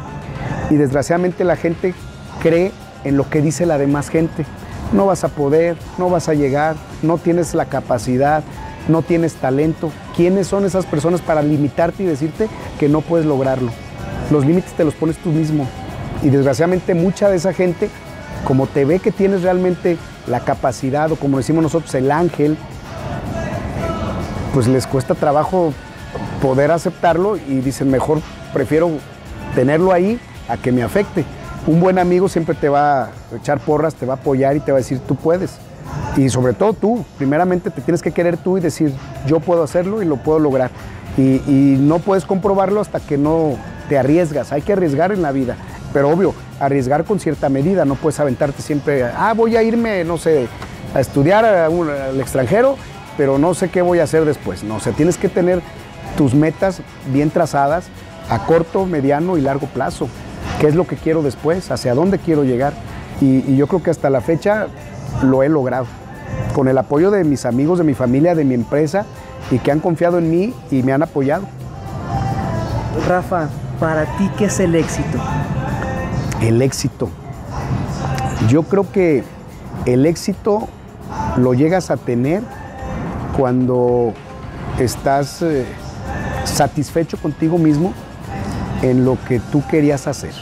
Y 0.69 0.75
desgraciadamente 0.75 1.43
la 1.43 1.55
gente 1.55 1.93
cree 2.41 2.71
en 3.03 3.17
lo 3.17 3.29
que 3.29 3.41
dice 3.41 3.65
la 3.65 3.77
demás 3.77 4.09
gente. 4.09 4.45
No 4.93 5.05
vas 5.05 5.23
a 5.23 5.27
poder, 5.27 5.77
no 5.97 6.09
vas 6.09 6.29
a 6.29 6.33
llegar, 6.33 6.75
no 7.01 7.17
tienes 7.17 7.53
la 7.53 7.65
capacidad, 7.65 8.43
no 8.87 9.01
tienes 9.01 9.35
talento. 9.35 9.91
¿Quiénes 10.15 10.47
son 10.47 10.65
esas 10.65 10.85
personas 10.85 11.21
para 11.21 11.41
limitarte 11.41 12.03
y 12.03 12.05
decirte 12.05 12.47
que 12.79 12.87
no 12.87 13.01
puedes 13.01 13.25
lograrlo? 13.25 13.71
Los 14.31 14.45
límites 14.45 14.71
te 14.73 14.85
los 14.85 14.93
pones 14.93 15.17
tú 15.17 15.29
mismo. 15.29 15.67
Y 16.23 16.29
desgraciadamente 16.29 16.93
mucha 16.93 17.29
de 17.29 17.35
esa 17.35 17.53
gente, 17.53 17.89
como 18.45 18.65
te 18.65 18.85
ve 18.85 18.99
que 18.99 19.11
tienes 19.11 19.43
realmente 19.43 19.97
la 20.25 20.39
capacidad 20.39 21.11
o 21.11 21.15
como 21.15 21.37
decimos 21.37 21.63
nosotros, 21.63 21.93
el 21.95 22.11
ángel, 22.11 22.57
pues 24.53 24.67
les 24.67 24.87
cuesta 24.87 25.15
trabajo 25.15 25.73
poder 26.41 26.71
aceptarlo 26.71 27.37
y 27.37 27.59
dicen, 27.59 27.91
mejor 27.91 28.21
prefiero 28.53 28.89
tenerlo 29.53 29.91
ahí 29.91 30.19
a 30.47 30.57
que 30.57 30.71
me 30.71 30.81
afecte 30.81 31.25
un 31.67 31.81
buen 31.81 31.99
amigo 31.99 32.29
siempre 32.29 32.55
te 32.55 32.69
va 32.69 33.03
a 33.03 33.09
echar 33.35 33.59
porras, 33.59 33.93
te 33.93 34.05
va 34.05 34.13
a 34.13 34.17
apoyar 34.17 34.55
y 34.55 34.61
te 34.61 34.71
va 34.71 34.77
a 34.77 34.81
decir, 34.81 34.99
tú 34.99 35.15
puedes. 35.15 35.57
Y 36.15 36.29
sobre 36.29 36.53
todo 36.53 36.73
tú, 36.73 37.05
primeramente 37.17 37.69
te 37.69 37.81
tienes 37.81 38.01
que 38.01 38.11
querer 38.11 38.37
tú 38.37 38.57
y 38.57 38.61
decir, 38.61 38.93
yo 39.27 39.39
puedo 39.39 39.63
hacerlo 39.63 40.01
y 40.01 40.05
lo 40.05 40.17
puedo 40.17 40.39
lograr. 40.39 40.71
Y, 41.17 41.77
no 41.79 41.99
puedes 41.99 42.25
comprobarlo 42.25 42.79
hasta 42.79 42.99
que 42.99 43.17
no 43.17 43.55
te 43.89 43.97
arriesgas. 43.97 44.51
Hay 44.51 44.61
que 44.61 44.73
arriesgar 44.73 45.11
en 45.11 45.21
la 45.21 45.31
vida. 45.31 45.55
Pero 45.91 46.09
obvio, 46.09 46.33
arriesgar 46.59 47.05
con 47.05 47.19
cierta 47.19 47.49
medida. 47.49 47.85
No 47.85 47.95
puedes 47.95 48.19
aventarte 48.19 48.61
siempre, 48.61 49.03
ah, 49.03 49.33
voy 49.35 49.55
a 49.55 49.63
irme, 49.63 50.03
no 50.03 50.17
sé, 50.17 50.47
a 50.93 50.99
estudiar 50.99 51.43
al 51.43 52.21
extranjero, 52.21 52.77
pero 53.17 53.37
no 53.39 53.53
sé 53.53 53.69
qué 53.69 53.81
voy 53.81 53.99
a 53.99 54.03
hacer 54.03 54.25
después. 54.25 54.63
No, 54.63 54.75
o 54.75 54.79
sea, 54.79 54.93
tienes 54.93 55.17
que 55.17 55.27
tener 55.27 55.61
tus 56.17 56.33
metas 56.33 56.81
bien 57.11 57.29
trazadas 57.29 57.87
a 58.29 58.45
corto, 58.45 58.85
mediano 58.85 59.37
y 59.37 59.41
largo 59.41 59.67
plazo 59.67 60.07
qué 60.59 60.67
es 60.67 60.75
lo 60.75 60.85
que 60.85 60.95
quiero 60.95 61.21
después, 61.21 61.71
hacia 61.71 61.93
dónde 61.93 62.19
quiero 62.19 62.43
llegar. 62.43 62.73
Y, 63.21 63.55
yo 63.55 63.67
creo 63.67 63.81
que 63.81 63.89
hasta 63.89 64.09
la 64.09 64.21
fecha 64.21 64.67
lo 65.23 65.43
he 65.43 65.49
logrado. 65.49 65.85
Con 66.53 66.67
el 66.67 66.77
apoyo 66.77 67.11
de 67.11 67.23
mis 67.23 67.45
amigos, 67.45 67.77
de 67.77 67.83
mi 67.83 67.93
familia, 67.93 68.35
de 68.35 68.43
mi 68.43 68.53
empresa 68.53 69.05
y 69.51 69.59
que 69.59 69.71
han 69.71 69.79
confiado 69.79 70.17
en 70.17 70.29
mí 70.29 70.53
y 70.71 70.83
me 70.83 70.93
han 70.93 71.03
apoyado. 71.03 71.43
Rafa, 73.07 73.49
para 73.79 74.05
ti, 74.17 74.29
¿qué 74.37 74.45
es 74.45 74.59
el 74.59 74.75
éxito? 74.75 75.17
El 76.41 76.61
éxito. 76.61 77.09
Yo 78.49 78.63
creo 78.63 78.91
que 78.91 79.23
el 79.85 80.05
éxito 80.05 80.67
lo 81.37 81.53
llegas 81.53 81.91
a 81.91 81.97
tener 81.97 82.41
cuando 83.37 84.13
estás 84.79 85.41
eh, 85.41 85.65
satisfecho 86.43 87.17
contigo 87.17 87.57
mismo 87.57 87.93
en 88.81 89.05
lo 89.05 89.17
que 89.27 89.39
tú 89.39 89.63
querías 89.67 90.07
hacer. 90.07 90.33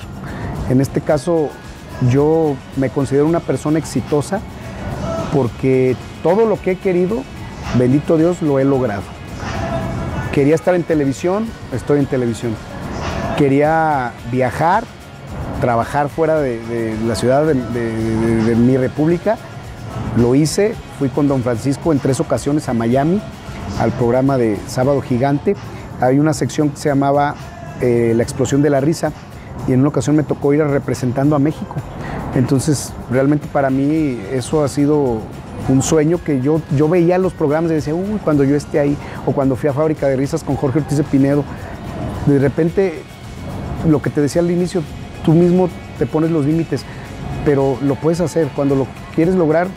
En 0.69 0.81
este 0.81 1.01
caso, 1.01 1.49
yo 2.09 2.55
me 2.75 2.89
considero 2.89 3.27
una 3.27 3.39
persona 3.39 3.79
exitosa 3.79 4.41
porque 5.33 5.95
todo 6.23 6.45
lo 6.45 6.59
que 6.59 6.71
he 6.71 6.75
querido, 6.77 7.23
bendito 7.77 8.17
Dios, 8.17 8.41
lo 8.41 8.59
he 8.59 8.63
logrado. 8.63 9.03
Quería 10.31 10.55
estar 10.55 10.75
en 10.75 10.83
televisión, 10.83 11.47
estoy 11.71 11.99
en 11.99 12.07
televisión. 12.07 12.55
Quería 13.37 14.13
viajar, 14.31 14.83
trabajar 15.61 16.09
fuera 16.09 16.39
de, 16.39 16.95
la 17.05 17.15
ciudad 17.15 17.45
de, 17.45 18.55
mi 18.55 18.77
república. 18.77 19.37
Lo 20.17 20.35
hice, 20.35 20.73
fui 20.97 21.09
con 21.09 21.27
don 21.27 21.43
Francisco 21.43 21.91
en 21.91 21.99
tres 21.99 22.19
ocasiones 22.19 22.67
a 22.69 22.73
Miami, 22.73 23.21
al 23.79 23.91
programa 23.91 24.37
de 24.37 24.57
Sábado 24.67 25.01
Gigante. 25.01 25.55
Hay 26.01 26.19
una 26.19 26.33
sección 26.33 26.69
que 26.69 26.77
se 26.77 26.89
llamaba 26.89 27.35
eh, 27.81 28.13
la 28.15 28.23
explosión 28.23 28.61
de 28.61 28.69
la 28.69 28.79
risa 28.81 29.11
y 29.67 29.73
en 29.73 29.79
una 29.79 29.89
ocasión 29.89 30.15
me 30.15 30.23
tocó 30.23 30.53
ir 30.53 30.63
representando 30.63 31.35
a 31.35 31.39
México. 31.39 31.75
Entonces, 32.35 32.93
realmente 33.09 33.47
para 33.51 33.69
mí 33.69 34.19
eso 34.31 34.63
ha 34.63 34.67
sido 34.67 35.19
un 35.69 35.81
sueño 35.81 36.19
que 36.23 36.41
yo, 36.41 36.61
yo 36.75 36.87
veía 36.87 37.17
los 37.17 37.33
programas 37.33 37.71
y 37.71 37.75
decía, 37.75 37.95
uy, 37.95 38.19
cuando 38.23 38.43
yo 38.43 38.55
esté 38.55 38.79
ahí, 38.79 38.97
o 39.25 39.31
cuando 39.31 39.55
fui 39.55 39.69
a 39.69 39.73
Fábrica 39.73 40.07
de 40.07 40.15
Risas 40.15 40.43
con 40.43 40.55
Jorge 40.55 40.79
Ortiz 40.79 40.97
de 40.97 41.03
Pinedo, 41.03 41.43
de 42.25 42.39
repente 42.39 43.01
lo 43.87 44.01
que 44.01 44.09
te 44.09 44.21
decía 44.21 44.41
al 44.41 44.51
inicio, 44.51 44.83
tú 45.23 45.33
mismo 45.33 45.69
te 45.97 46.05
pones 46.05 46.31
los 46.31 46.45
límites, 46.45 46.83
pero 47.43 47.77
lo 47.81 47.95
puedes 47.95 48.21
hacer. 48.21 48.49
Cuando 48.55 48.75
lo 48.75 48.87
quieres 49.15 49.35
lograr, 49.35 49.67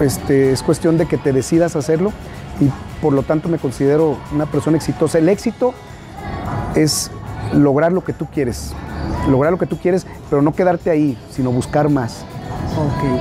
este, 0.00 0.52
es 0.52 0.62
cuestión 0.62 0.98
de 0.98 1.06
que 1.06 1.18
te 1.18 1.32
decidas 1.32 1.76
hacerlo 1.76 2.12
y 2.60 2.70
por 3.00 3.12
lo 3.12 3.22
tanto 3.22 3.48
me 3.48 3.58
considero 3.58 4.16
una 4.32 4.46
persona 4.46 4.76
exitosa. 4.76 5.18
El 5.18 5.28
éxito 5.28 5.74
es 6.74 7.10
lograr 7.52 7.92
lo 7.92 8.02
que 8.02 8.12
tú 8.12 8.26
quieres, 8.26 8.72
lograr 9.28 9.52
lo 9.52 9.58
que 9.58 9.66
tú 9.66 9.78
quieres, 9.78 10.06
pero 10.28 10.42
no 10.42 10.52
quedarte 10.52 10.90
ahí, 10.90 11.16
sino 11.30 11.50
buscar 11.50 11.88
más. 11.88 12.24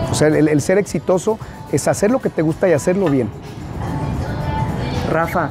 O 0.10 0.16
sea, 0.16 0.28
el, 0.28 0.48
el 0.48 0.62
ser 0.62 0.78
exitoso 0.78 1.38
es 1.72 1.88
hacer 1.88 2.12
lo 2.12 2.20
que 2.20 2.30
te 2.30 2.42
gusta 2.42 2.68
y 2.70 2.74
hacerlo 2.74 3.10
bien. 3.10 3.30
Rafa, 5.12 5.50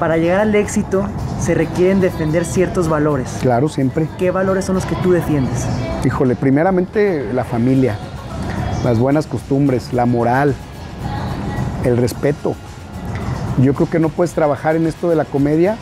para 0.00 0.16
llegar 0.16 0.40
al 0.40 0.54
éxito 0.54 1.06
se 1.40 1.54
requieren 1.54 2.00
defender 2.00 2.44
ciertos 2.44 2.88
valores. 2.88 3.38
Claro, 3.40 3.68
siempre. 3.68 4.08
¿Qué 4.18 4.30
valores 4.30 4.64
son 4.64 4.74
los 4.74 4.84
que 4.84 4.96
tú 4.96 5.12
defiendes? 5.12 5.66
Híjole, 6.04 6.36
primeramente 6.36 7.32
la 7.32 7.44
familia, 7.44 7.98
las 8.84 8.98
buenas 8.98 9.26
costumbres, 9.26 9.92
la 9.92 10.06
moral, 10.06 10.54
el 11.84 11.96
respeto. 11.96 12.54
Yo 13.58 13.74
creo 13.74 13.90
que 13.90 13.98
no 13.98 14.08
puedes 14.08 14.32
trabajar 14.32 14.76
en 14.76 14.86
esto 14.86 15.08
de 15.08 15.16
la 15.16 15.24
comedia 15.24 15.76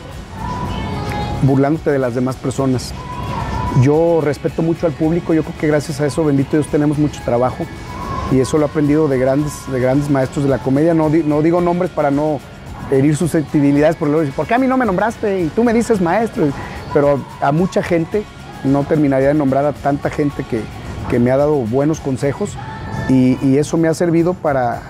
burlándote 1.43 1.91
de 1.91 1.99
las 1.99 2.15
demás 2.15 2.35
personas. 2.35 2.93
Yo 3.81 4.19
respeto 4.21 4.61
mucho 4.61 4.87
al 4.87 4.93
público, 4.93 5.33
yo 5.33 5.43
creo 5.43 5.57
que 5.57 5.67
gracias 5.67 6.01
a 6.01 6.05
eso, 6.05 6.25
bendito 6.25 6.57
Dios, 6.57 6.67
tenemos 6.67 6.97
mucho 6.97 7.21
trabajo 7.23 7.65
y 8.31 8.39
eso 8.39 8.57
lo 8.57 8.65
he 8.65 8.69
aprendido 8.69 9.07
de 9.07 9.17
grandes, 9.17 9.53
de 9.71 9.79
grandes 9.79 10.09
maestros 10.09 10.43
de 10.43 10.49
la 10.49 10.57
comedia. 10.57 10.93
No, 10.93 11.09
digo 11.09 11.61
nombres 11.61 11.91
para 11.91 12.11
no 12.11 12.39
herir 12.91 13.15
susceptibilidades, 13.15 13.95
porque 13.95 14.11
luego 14.11 14.31
¿por 14.33 14.47
qué 14.47 14.55
a 14.55 14.57
mí 14.57 14.67
no 14.67 14.77
me 14.77 14.85
nombraste? 14.85 15.41
Y 15.41 15.47
tú 15.47 15.63
me 15.63 15.73
dices 15.73 16.01
maestro. 16.01 16.47
Pero 16.93 17.23
a 17.41 17.51
mucha 17.51 17.83
gente, 17.83 18.23
no 18.63 18.83
terminaría 18.83 19.29
de 19.29 19.33
nombrar 19.35 19.65
a 19.65 19.73
tanta 19.73 20.09
gente 20.09 20.43
que, 20.43 20.61
que 21.09 21.19
me 21.19 21.31
ha 21.31 21.37
dado 21.37 21.55
buenos 21.55 21.99
consejos 21.99 22.57
y, 23.07 23.37
y, 23.45 23.57
eso 23.57 23.77
me 23.77 23.87
ha 23.87 23.93
servido 23.93 24.33
para, 24.33 24.81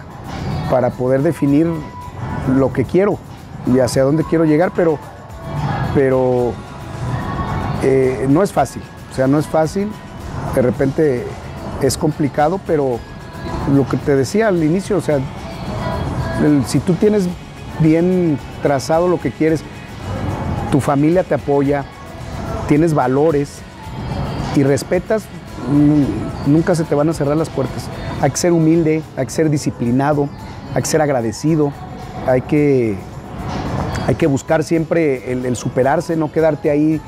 para 0.69 0.89
poder 0.91 1.21
definir 1.21 1.67
lo 2.55 2.73
que 2.73 2.85
quiero 2.85 3.17
y 3.67 3.79
hacia 3.79 4.03
dónde 4.03 4.23
quiero 4.23 4.45
llegar, 4.45 4.71
pero, 4.75 4.97
pero 5.93 6.53
eh, 7.83 8.25
no 8.29 8.43
es 8.43 8.51
fácil, 8.51 8.81
o 9.11 9.15
sea, 9.15 9.27
no 9.27 9.39
es 9.39 9.47
fácil, 9.47 9.89
de 10.55 10.61
repente 10.61 11.25
es 11.81 11.97
complicado, 11.97 12.59
pero 12.65 12.99
lo 13.73 13.87
que 13.87 13.97
te 13.97 14.15
decía 14.15 14.47
al 14.47 14.63
inicio, 14.63 14.97
o 14.97 15.01
sea, 15.01 15.19
si 16.67 16.79
tú 16.79 16.93
tienes 16.93 17.27
bien 17.79 18.37
trazado 18.61 19.07
lo 19.07 19.19
que 19.19 19.31
quieres, 19.31 19.61
tu 20.71 20.79
familia 20.79 21.23
te 21.23 21.35
apoya, 21.35 21.85
tienes 22.67 22.93
valores 22.93 23.59
y 24.55 24.63
respetas, 24.63 25.23
nunca 26.45 26.75
se 26.75 26.83
te 26.83 26.95
van 26.95 27.09
a 27.09 27.13
cerrar 27.13 27.37
las 27.37 27.49
puertas. 27.49 27.87
Hay 28.21 28.31
que 28.31 28.37
ser 28.37 28.51
humilde, 28.51 29.01
hay 29.15 29.25
que 29.25 29.31
ser 29.31 29.49
disciplinado, 29.49 30.29
hay 30.73 30.81
que 30.81 30.87
ser 30.87 31.01
agradecido, 31.01 31.71
hay 32.27 32.41
que, 32.41 32.97
hay 34.07 34.15
que 34.15 34.27
buscar 34.27 34.63
siempre 34.63 35.31
el 35.31 35.55
superarse, 35.55 36.15
no 36.15 36.31
quedarte 36.31 36.69
ahí. 36.69 37.01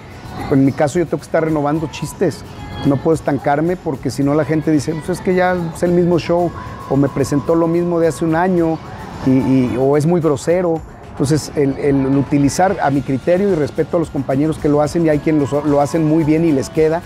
En 0.51 0.65
mi 0.65 0.71
caso 0.71 1.00
yo 1.00 1.05
tengo 1.05 1.19
que 1.19 1.25
estar 1.25 1.43
renovando 1.43 1.88
chistes, 1.88 2.43
no 2.85 2.97
puedo 2.97 3.15
estancarme 3.15 3.75
porque 3.75 4.09
si 4.09 4.23
no 4.23 4.33
la 4.33 4.45
gente 4.45 4.71
dice, 4.71 4.93
pues 4.93 5.19
es 5.19 5.21
que 5.21 5.35
ya 5.35 5.55
es 5.73 5.83
el 5.83 5.91
mismo 5.91 6.19
show 6.19 6.51
o 6.89 6.95
me 6.97 7.09
presentó 7.09 7.55
lo 7.55 7.67
mismo 7.67 8.00
de 8.00 8.07
hace 8.07 8.25
un 8.25 8.35
año 8.35 8.77
y, 9.25 9.75
o 9.77 9.97
es 9.97 10.05
muy 10.05 10.19
grosero. 10.19 10.81
Entonces, 11.11 11.51
el, 11.55 12.05
utilizar 12.17 12.77
a 12.81 12.89
mi 12.89 13.01
criterio 13.01 13.50
y 13.51 13.55
respeto 13.55 13.97
a 13.97 14.00
los 14.00 14.09
compañeros 14.09 14.57
que 14.57 14.69
lo 14.69 14.81
hacen 14.81 15.05
y 15.05 15.09
hay 15.09 15.19
quienes 15.19 15.51
lo, 15.51 15.81
hacen 15.81 16.03
muy 16.03 16.23
bien 16.23 16.43
y 16.45 16.51
les 16.51 16.69
queda 16.69 17.01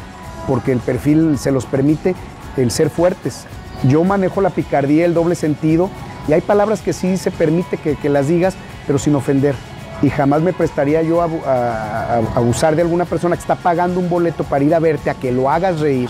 porque 0.47 0.71
el 0.71 0.79
perfil 0.79 1.37
se 1.37 1.51
los 1.51 1.65
permite 1.65 2.15
el 2.55 2.71
ser 2.71 2.89
fuertes. 2.89 3.45
Yo 3.83 4.03
manejo 4.03 4.41
la 4.41 4.51
picardía, 4.51 5.05
el 5.05 5.13
doble 5.13 5.35
sentido 5.35 5.89
y 6.27 6.33
hay 6.33 6.41
palabras 6.41 6.81
que 6.81 6.93
sí 6.93 7.17
se 7.17 7.31
permite 7.31 7.77
que 7.77 8.09
las 8.09 8.27
digas, 8.27 8.55
pero 8.87 8.97
sin 8.97 9.15
ofender 9.15 9.55
y 10.01 10.09
jamás 10.09 10.41
me 10.41 10.53
prestaría 10.53 11.01
yo 11.01 11.21
a, 11.21 12.17
abusar 12.35 12.75
de 12.75 12.81
alguna 12.81 13.05
persona 13.05 13.35
que 13.35 13.41
está 13.41 13.55
pagando 13.55 13.99
un 13.99 14.09
boleto 14.09 14.43
para 14.43 14.63
ir 14.63 14.75
a 14.75 14.79
verte, 14.79 15.09
a 15.09 15.13
que 15.13 15.31
lo 15.31 15.49
hagas 15.49 15.79
reír, 15.79 16.09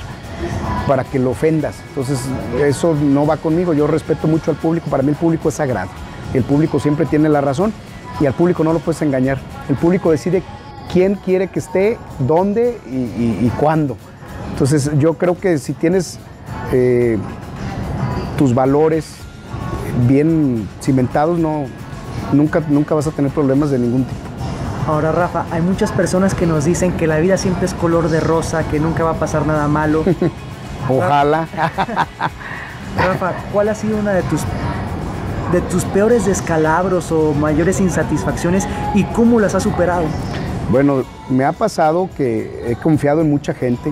para 0.88 1.04
que 1.04 1.20
lo 1.20 1.32
ofendas. 1.32 1.76
Entonces, 1.90 2.20
eso 2.60 2.94
no 2.94 3.26
va 3.26 3.38
conmigo. 3.38 3.74
Yo 3.74 3.88
respeto 3.88 4.28
mucho 4.28 4.52
al 4.52 4.58
público. 4.58 4.90
Para 4.90 5.04
mí 5.04 5.10
el 5.10 5.16
público 5.16 5.50
es 5.50 5.56
sagrado. 5.56 5.90
El 6.34 6.44
público 6.44 6.80
siempre 6.80 7.06
tiene 7.06 7.30
la 7.30 7.42
razón 7.42 7.74
y 8.20 8.26
al 8.26 8.34
público 8.34 8.64
no 8.64 8.74
lo 8.74 8.80
puedes 8.80 9.02
engañar. 9.02 9.38
El 9.70 9.76
público 9.76 10.12
decide 10.12 10.44
quién 10.92 11.16
quiere 11.16 11.48
que 11.48 11.60
esté, 11.60 11.98
dónde 12.20 12.80
y 12.88 13.50
cuándo. 13.60 13.98
Entonces, 14.52 14.90
yo 15.00 15.16
creo 15.16 15.38
que 15.38 15.58
si 15.58 15.74
tienes 15.74 16.18
eh, 16.72 17.18
tus 18.38 18.56
valores 18.56 19.16
bien 20.08 20.68
cimentados, 20.82 21.38
no, 21.40 21.66
nunca, 22.32 22.62
nunca 22.68 22.96
vas 22.96 23.08
a 23.08 23.12
tener 23.12 23.32
problemas 23.32 23.72
de 23.72 23.80
ningún 23.80 24.04
tipo. 24.04 24.20
Ahora, 24.88 25.12
Rafa, 25.12 25.46
hay 25.50 25.62
muchas 25.62 25.92
personas 25.92 26.36
que 26.36 26.46
nos 26.46 26.66
dicen 26.66 26.92
que 26.92 27.08
la 27.08 27.18
vida 27.18 27.38
siempre 27.38 27.66
es 27.66 27.74
color 27.74 28.10
de 28.10 28.20
rosa, 28.20 28.64
que 28.68 28.80
nunca 28.80 29.04
va 29.04 29.12
a 29.12 29.20
pasar 29.20 29.48
nada 29.48 29.68
malo. 29.68 30.04
Ojalá. 30.90 31.48
Rafa, 32.98 33.34
¿cuál 33.52 33.70
ha 33.70 33.76
sido 33.76 33.98
una 33.98 34.12
de 34.12 34.22
tus, 34.24 34.42
de 35.52 35.62
tus 35.62 35.84
peores 35.86 36.26
descalabros 36.26 37.12
o 37.12 37.34
mayores 37.34 37.80
insatisfacciones 37.80 38.68
y 38.94 39.04
cómo 39.06 39.40
las 39.40 39.56
has 39.56 39.64
superado? 39.64 40.06
Bueno, 40.70 41.04
me 41.30 41.46
ha 41.46 41.52
pasado 41.52 42.08
que 42.16 42.72
he 42.72 42.76
confiado 42.76 43.22
en 43.22 43.30
mucha 43.32 43.56
gente. 43.56 43.92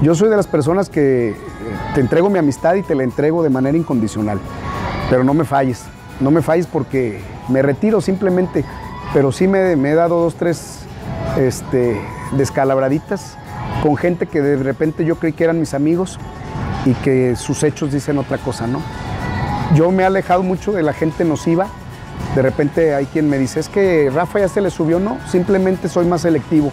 Yo 0.00 0.14
soy 0.14 0.30
de 0.30 0.36
las 0.36 0.46
personas 0.46 0.88
que 0.88 1.36
te 1.94 2.00
entrego 2.00 2.30
mi 2.30 2.38
amistad 2.38 2.74
y 2.76 2.82
te 2.82 2.94
la 2.94 3.04
entrego 3.04 3.42
de 3.42 3.50
manera 3.50 3.76
incondicional, 3.76 4.38
pero 5.10 5.22
no 5.22 5.34
me 5.34 5.44
falles. 5.44 5.84
No 6.20 6.30
me 6.30 6.42
falles 6.42 6.66
porque 6.66 7.20
me 7.48 7.62
retiro 7.62 8.00
simplemente, 8.00 8.64
pero 9.12 9.32
sí 9.32 9.48
me, 9.48 9.72
he 9.72 9.94
dado 9.94 10.22
dos, 10.22 10.34
tres 10.34 10.80
este, 11.38 12.00
descalabraditas 12.32 13.36
con 13.82 13.96
gente 13.96 14.26
que 14.26 14.42
de 14.42 14.56
repente 14.56 15.04
yo 15.04 15.16
creí 15.16 15.32
que 15.32 15.44
eran 15.44 15.58
mis 15.58 15.74
amigos 15.74 16.18
y 16.84 16.92
que 16.94 17.36
sus 17.36 17.62
hechos 17.62 17.92
dicen 17.92 18.18
otra 18.18 18.38
cosa, 18.38 18.66
¿no? 18.66 18.80
Yo 19.74 19.90
me 19.90 20.02
he 20.02 20.06
alejado 20.06 20.42
mucho 20.42 20.72
de 20.72 20.82
la 20.82 20.92
gente 20.92 21.24
nociva. 21.24 21.68
De 22.34 22.42
repente 22.42 22.94
hay 22.94 23.06
quien 23.06 23.28
me 23.28 23.38
dice, 23.38 23.60
es 23.60 23.68
que 23.68 24.10
Rafa 24.12 24.40
ya 24.40 24.48
se 24.48 24.60
le 24.60 24.70
subió, 24.70 25.00
no, 25.00 25.18
simplemente 25.28 25.88
soy 25.88 26.06
más 26.06 26.22
selectivo. 26.22 26.70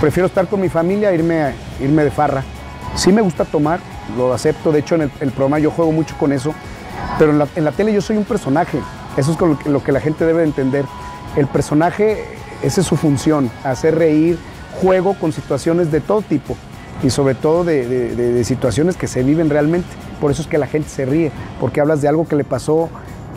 Prefiero 0.00 0.26
estar 0.26 0.46
con 0.48 0.60
mi 0.60 0.68
familia 0.68 1.10
e 1.10 1.14
irme, 1.14 1.52
irme 1.80 2.04
de 2.04 2.10
farra. 2.10 2.42
Sí 2.94 3.12
me 3.12 3.20
gusta 3.20 3.44
tomar, 3.44 3.80
lo 4.16 4.32
acepto, 4.32 4.72
de 4.72 4.80
hecho 4.80 4.94
en 4.94 5.02
el, 5.02 5.12
el 5.20 5.30
programa 5.30 5.58
yo 5.58 5.70
juego 5.70 5.92
mucho 5.92 6.16
con 6.18 6.32
eso, 6.32 6.54
pero 7.18 7.32
en 7.32 7.64
la, 7.64 7.72
tele 7.72 7.92
yo 7.92 8.00
soy 8.00 8.16
un 8.16 8.24
personaje, 8.24 8.80
eso 9.16 9.32
es 9.32 9.40
lo 9.40 9.58
que, 9.58 9.68
lo 9.68 9.82
que 9.82 9.92
la 9.92 10.00
gente 10.00 10.24
debe 10.24 10.42
entender. 10.42 10.84
El 11.36 11.46
personaje, 11.46 12.24
esa 12.62 12.80
es 12.80 12.86
su 12.86 12.96
función, 12.96 13.50
hacer 13.64 13.96
reír, 13.96 14.38
juego 14.80 15.14
con 15.14 15.32
situaciones 15.32 15.90
de 15.90 16.00
todo 16.00 16.22
tipo 16.22 16.56
y 17.02 17.10
sobre 17.10 17.34
todo 17.34 17.64
de, 17.64 18.42
situaciones 18.44 18.96
que 18.96 19.06
se 19.06 19.22
viven 19.22 19.50
realmente. 19.50 19.88
Por 20.20 20.30
eso 20.30 20.42
es 20.42 20.48
que 20.48 20.58
la 20.58 20.66
gente 20.66 20.88
se 20.88 21.04
ríe, 21.04 21.30
porque 21.60 21.80
hablas 21.80 22.00
de 22.02 22.08
algo 22.08 22.26
que 22.26 22.36
le 22.36 22.44
pasó 22.44 22.88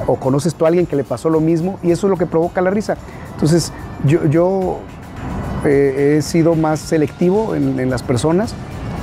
o 0.06 0.16
conoces 0.16 0.56
tú 0.56 0.66
a 0.66 0.68
alguien 0.68 0.86
que 0.86 0.96
le 0.96 1.04
pasó 1.04 1.30
lo 1.30 1.42
mismo 1.42 1.80
y 1.82 1.92
eso 1.92 2.08
es 2.08 2.12
lo 2.12 2.18
que 2.18 2.26
provoca 2.26 2.62
la 2.62 2.70
risa. 2.70 2.98
Entonces 3.34 3.74
yo, 4.06 4.80
eh, 5.66 6.18
he 6.18 6.22
sido 6.22 6.56
más 6.56 6.80
selectivo 6.80 7.56
en, 7.56 7.80
en, 7.80 7.90
las 7.90 8.04
personas 8.04 8.54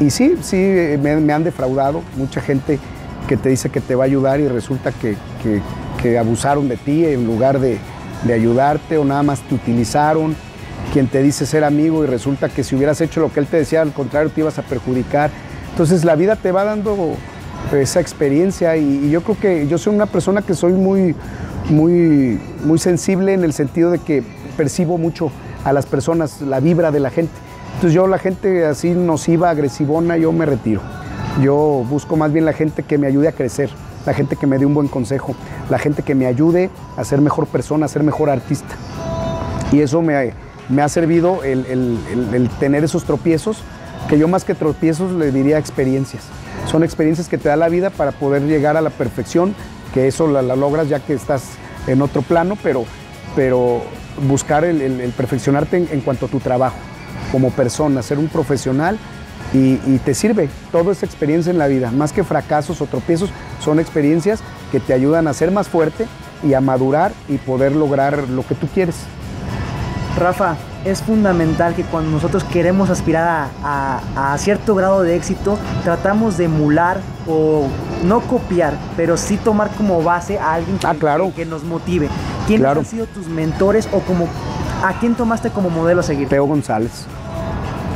y 0.00 0.11
sí, 0.11 0.37
sí, 0.40 0.57
me, 1.00 1.33
han 1.33 1.45
defraudado 1.45 2.02
mucha 2.16 2.40
gente 2.40 2.78
que 3.28 3.37
te 3.37 3.49
dice 3.49 3.71
que 3.71 3.81
te 3.81 3.95
va 3.95 4.04
a 4.04 4.07
ayudar 4.07 4.40
y 4.40 4.49
resulta 4.49 4.93
que, 4.93 5.16
que, 5.43 6.19
abusaron 6.19 6.69
de 6.69 6.76
ti 6.76 7.07
en 7.07 7.25
lugar 7.25 7.59
de, 7.59 7.78
de 8.25 8.33
ayudarte 8.35 8.99
o 8.99 9.07
nada 9.07 9.23
más 9.23 9.40
te 9.40 9.54
utilizaron 9.54 10.37
quien 10.93 11.09
te 11.09 11.23
dice 11.23 11.47
ser 11.47 11.64
amigo 11.64 12.04
y 12.04 12.07
resulta 12.07 12.50
que 12.50 12.62
si 12.62 12.76
hubieras 12.76 13.00
hecho 13.00 13.21
lo 13.21 13.33
que 13.33 13.40
él 13.40 13.47
te 13.47 13.57
decía, 13.57 13.81
al 13.81 13.93
contrario, 13.95 14.31
te 14.31 14.43
ibas 14.43 14.59
a 14.59 14.62
perjudicar. 14.62 15.31
Entonces 15.71 16.04
la 16.04 16.14
vida 16.14 16.37
te 16.37 16.52
va 16.52 16.64
dando 16.64 17.16
esa 17.73 18.00
experiencia 18.00 18.76
y, 18.76 19.07
y 19.07 19.11
yo 19.11 19.23
creo 19.23 19.38
que 19.40 19.66
yo 19.66 19.78
soy 19.78 19.95
una 19.95 20.07
persona 20.07 20.43
que 20.43 20.52
soy 20.52 20.75
muy, 20.75 21.16
muy, 21.71 22.38
muy 22.64 22.78
sensible 22.78 23.33
en 23.33 23.45
el 23.45 23.52
sentido 23.52 23.90
de 23.90 23.99
que 23.99 24.23
percibo 24.57 24.99
mucho 24.99 25.31
a 25.64 25.73
las 25.73 25.87
personas, 25.87 26.43
la 26.43 26.61
vibra 26.61 26.90
de 26.90 27.00
la 27.00 27.11
gente. 27.11 27.33
Entonces 27.76 27.95
yo 27.95 28.07
la 28.07 28.19
gente 28.19 28.66
así 28.66 28.90
nociva, 28.90 29.50
agresivona, 29.50 30.16
yo 30.16 30.33
me 30.33 30.47
retiro. 30.47 30.81
Yo 31.43 31.85
busco 31.88 32.17
más 32.17 32.33
bien 32.33 32.45
la 32.45 32.53
gente 32.53 32.85
que 32.85 32.97
me 32.97 33.09
ayude 33.09 33.26
a 33.29 33.33
crecer, 33.33 33.69
la 34.07 34.14
gente 34.14 34.37
que 34.37 34.47
me 34.47 34.59
dé 34.59 34.67
un 34.67 34.75
buen 34.75 34.87
consejo, 34.87 35.35
la 35.69 35.79
gente 35.79 36.03
que 36.03 36.14
me 36.14 36.26
ayude 36.26 36.71
a 36.97 37.05
ser 37.05 37.21
mejor 37.21 37.47
persona, 37.49 37.87
a 37.87 37.88
ser 37.88 38.05
mejor 38.05 38.31
artista. 38.31 38.76
Y 39.73 39.81
eso 39.81 40.00
me, 40.00 40.33
ha 40.81 40.88
servido 40.88 41.43
el, 41.43 41.99
tener 42.61 42.85
esos 42.85 43.05
tropiezos, 43.05 43.59
que 44.09 44.19
yo 44.19 44.29
más 44.29 44.45
que 44.45 44.55
tropiezos 44.55 45.12
le 45.12 45.33
diría 45.33 45.59
experiencias. 45.59 46.23
Son 46.71 46.85
experiencias 46.85 47.29
que 47.29 47.38
te 47.38 47.49
da 47.49 47.57
la 47.57 47.69
vida 47.69 47.91
para 47.91 48.12
poder 48.12 48.43
llegar 48.43 48.76
a 48.76 48.81
la 48.81 48.91
perfección, 48.91 49.57
que 49.93 50.07
eso 50.07 50.29
la, 50.29 50.43
logras 50.43 50.88
ya 50.88 51.00
que 51.00 51.14
estás 51.14 51.43
en 51.88 52.00
otro 52.00 52.23
plano, 52.23 52.57
pero, 52.62 52.85
pero 53.35 53.83
buscar 54.29 54.64
el, 54.64 55.12
perfeccionarte 55.17 55.88
en, 55.91 56.00
cuanto 56.03 56.26
a 56.26 56.29
tu 56.29 56.38
trabajo. 56.38 56.76
como 57.33 57.50
persona, 57.50 58.03
ser 58.03 58.19
un 58.19 58.29
profesional 58.29 58.97
y, 59.53 59.79
y, 59.87 60.00
te 60.05 60.14
sirve 60.14 60.49
toda 60.73 60.93
esa 60.93 61.07
experiencia 61.07 61.50
en 61.50 61.59
la 61.59 61.69
vida. 61.69 61.91
Más 61.93 62.12
que 62.12 62.25
fracasos 62.25 62.81
o 62.81 62.87
tropiezos, 62.87 63.31
son 63.61 63.79
experiencias 63.79 64.41
que 64.73 64.81
te 64.81 64.93
ayudan 64.93 65.29
a 65.29 65.33
ser 65.33 65.50
más 65.53 65.69
fuerte 65.69 66.07
y 66.43 66.55
a 66.55 66.61
madurar 66.61 67.12
y 67.29 67.38
poder 67.38 67.76
lograr 67.76 68.29
lo 68.29 68.45
que 68.47 68.55
tú 68.57 68.67
quieres. 68.75 68.97
Rafa, 70.19 70.57
es 70.85 71.03
fundamental 71.03 71.75
que 71.75 71.83
cuando 71.83 72.11
nosotros 72.11 72.45
queremos 72.45 72.91
aspirar 72.91 73.26
a, 73.64 74.00
a, 74.17 74.33
a, 74.33 74.38
cierto 74.38 74.75
grado 74.75 75.03
de 75.03 75.17
éxito, 75.17 75.59
tratamos 75.83 76.37
de 76.37 76.45
emular 76.45 77.00
o 77.26 77.67
no 78.05 78.21
copiar, 78.21 78.76
pero 78.97 79.17
sí 79.17 79.37
tomar 79.37 79.71
como 79.71 80.03
base 80.03 80.38
a 80.38 80.55
alguien 80.55 80.79
que, 80.79 80.87
ah, 80.87 80.95
claro. 80.99 81.29
que, 81.29 81.43
que 81.43 81.47
nos 81.47 81.64
motive. 81.64 82.09
¿Quiénes 82.47 82.64
Claro. 82.64 82.81
han 82.81 82.87
sido 82.87 83.07
tus 83.07 83.26
mentores 83.29 83.88
o 83.93 84.00
como 84.00 84.29
a 84.85 84.93
quién 85.00 85.14
tomaste 85.14 85.50
como 85.50 85.71
modelo 85.71 86.00
a 86.00 86.03
seguir? 86.05 86.29
Teo 86.29 86.45
González, 86.45 87.07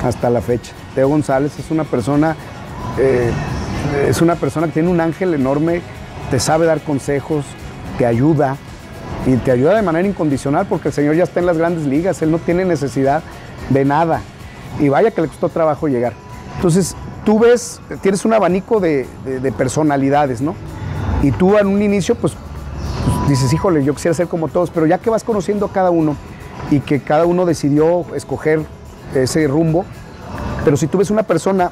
hasta 0.04 0.30
la 0.30 0.40
fecha. 0.40 0.73
Teo 0.99 1.09
González 1.09 1.57
es 1.57 1.71
una 1.71 1.85
persona, 1.85 2.35
eh, 2.99 3.31
es 4.09 4.21
una 4.21 4.35
persona 4.35 4.67
que 4.67 4.73
tiene 4.73 4.88
un 4.88 5.00
ángel 5.00 5.33
enorme, 5.33 5.81
te 6.28 6.40
sabe 6.40 6.67
dar 6.67 6.81
consejos, 6.81 7.45
te 7.99 8.05
ayuda 8.05 8.57
y 9.25 9.37
te 9.37 9.52
ayuda 9.52 9.76
de 9.76 9.83
manera 9.83 10.09
incondicional 10.09 10.67
porque 10.67 10.88
el 10.88 10.95
señor 10.95 11.14
ya 11.14 11.23
está 11.23 11.38
en 11.38 11.47
las 11.47 11.57
grandes 11.57 11.87
ligas, 11.87 12.21
él 12.23 12.33
no 12.33 12.40
tiene 12.40 12.64
necesidad 12.64 13.23
de 13.71 13.85
nada. 13.85 14.23
Y 14.81 14.88
vaya 14.88 15.12
que 15.12 15.23
le 15.23 15.28
costó 15.28 15.49
trabajo 15.49 15.87
llegar. 15.87 16.14
Entonces, 16.57 16.97
tú 17.25 17.38
ves, 17.38 17.81
tienes 18.00 18.25
un 18.25 18.33
abanico 18.33 18.81
de 18.81 19.07
personalidades, 19.57 20.40
¿no? 20.40 20.57
Y 21.23 21.31
tú 21.31 21.57
en 21.59 21.69
un 21.69 21.81
inicio, 21.81 22.17
pues, 22.17 22.33
pues, 23.05 23.28
dices, 23.28 23.52
híjole, 23.52 23.85
yo 23.85 23.95
quisiera 23.95 24.17
ser 24.17 24.26
como 24.26 24.49
todos, 24.49 24.71
pero 24.71 24.85
ya 24.85 24.99
que 24.99 25.11
vas 25.11 25.23
conociendo 25.23 25.67
a 25.67 25.73
cada 25.73 25.93
uno 25.93 26.17
y 26.73 26.81
que 26.81 26.99
cada 26.99 27.25
uno 27.25 27.47
decidió 27.47 28.05
escoger 28.17 28.62
ese 29.14 29.47
rumbo, 29.47 29.85
pero 30.68 30.76
si 30.76 30.87
tú 30.87 30.98
ves 30.98 31.10
una 31.10 31.22
persona 31.22 31.70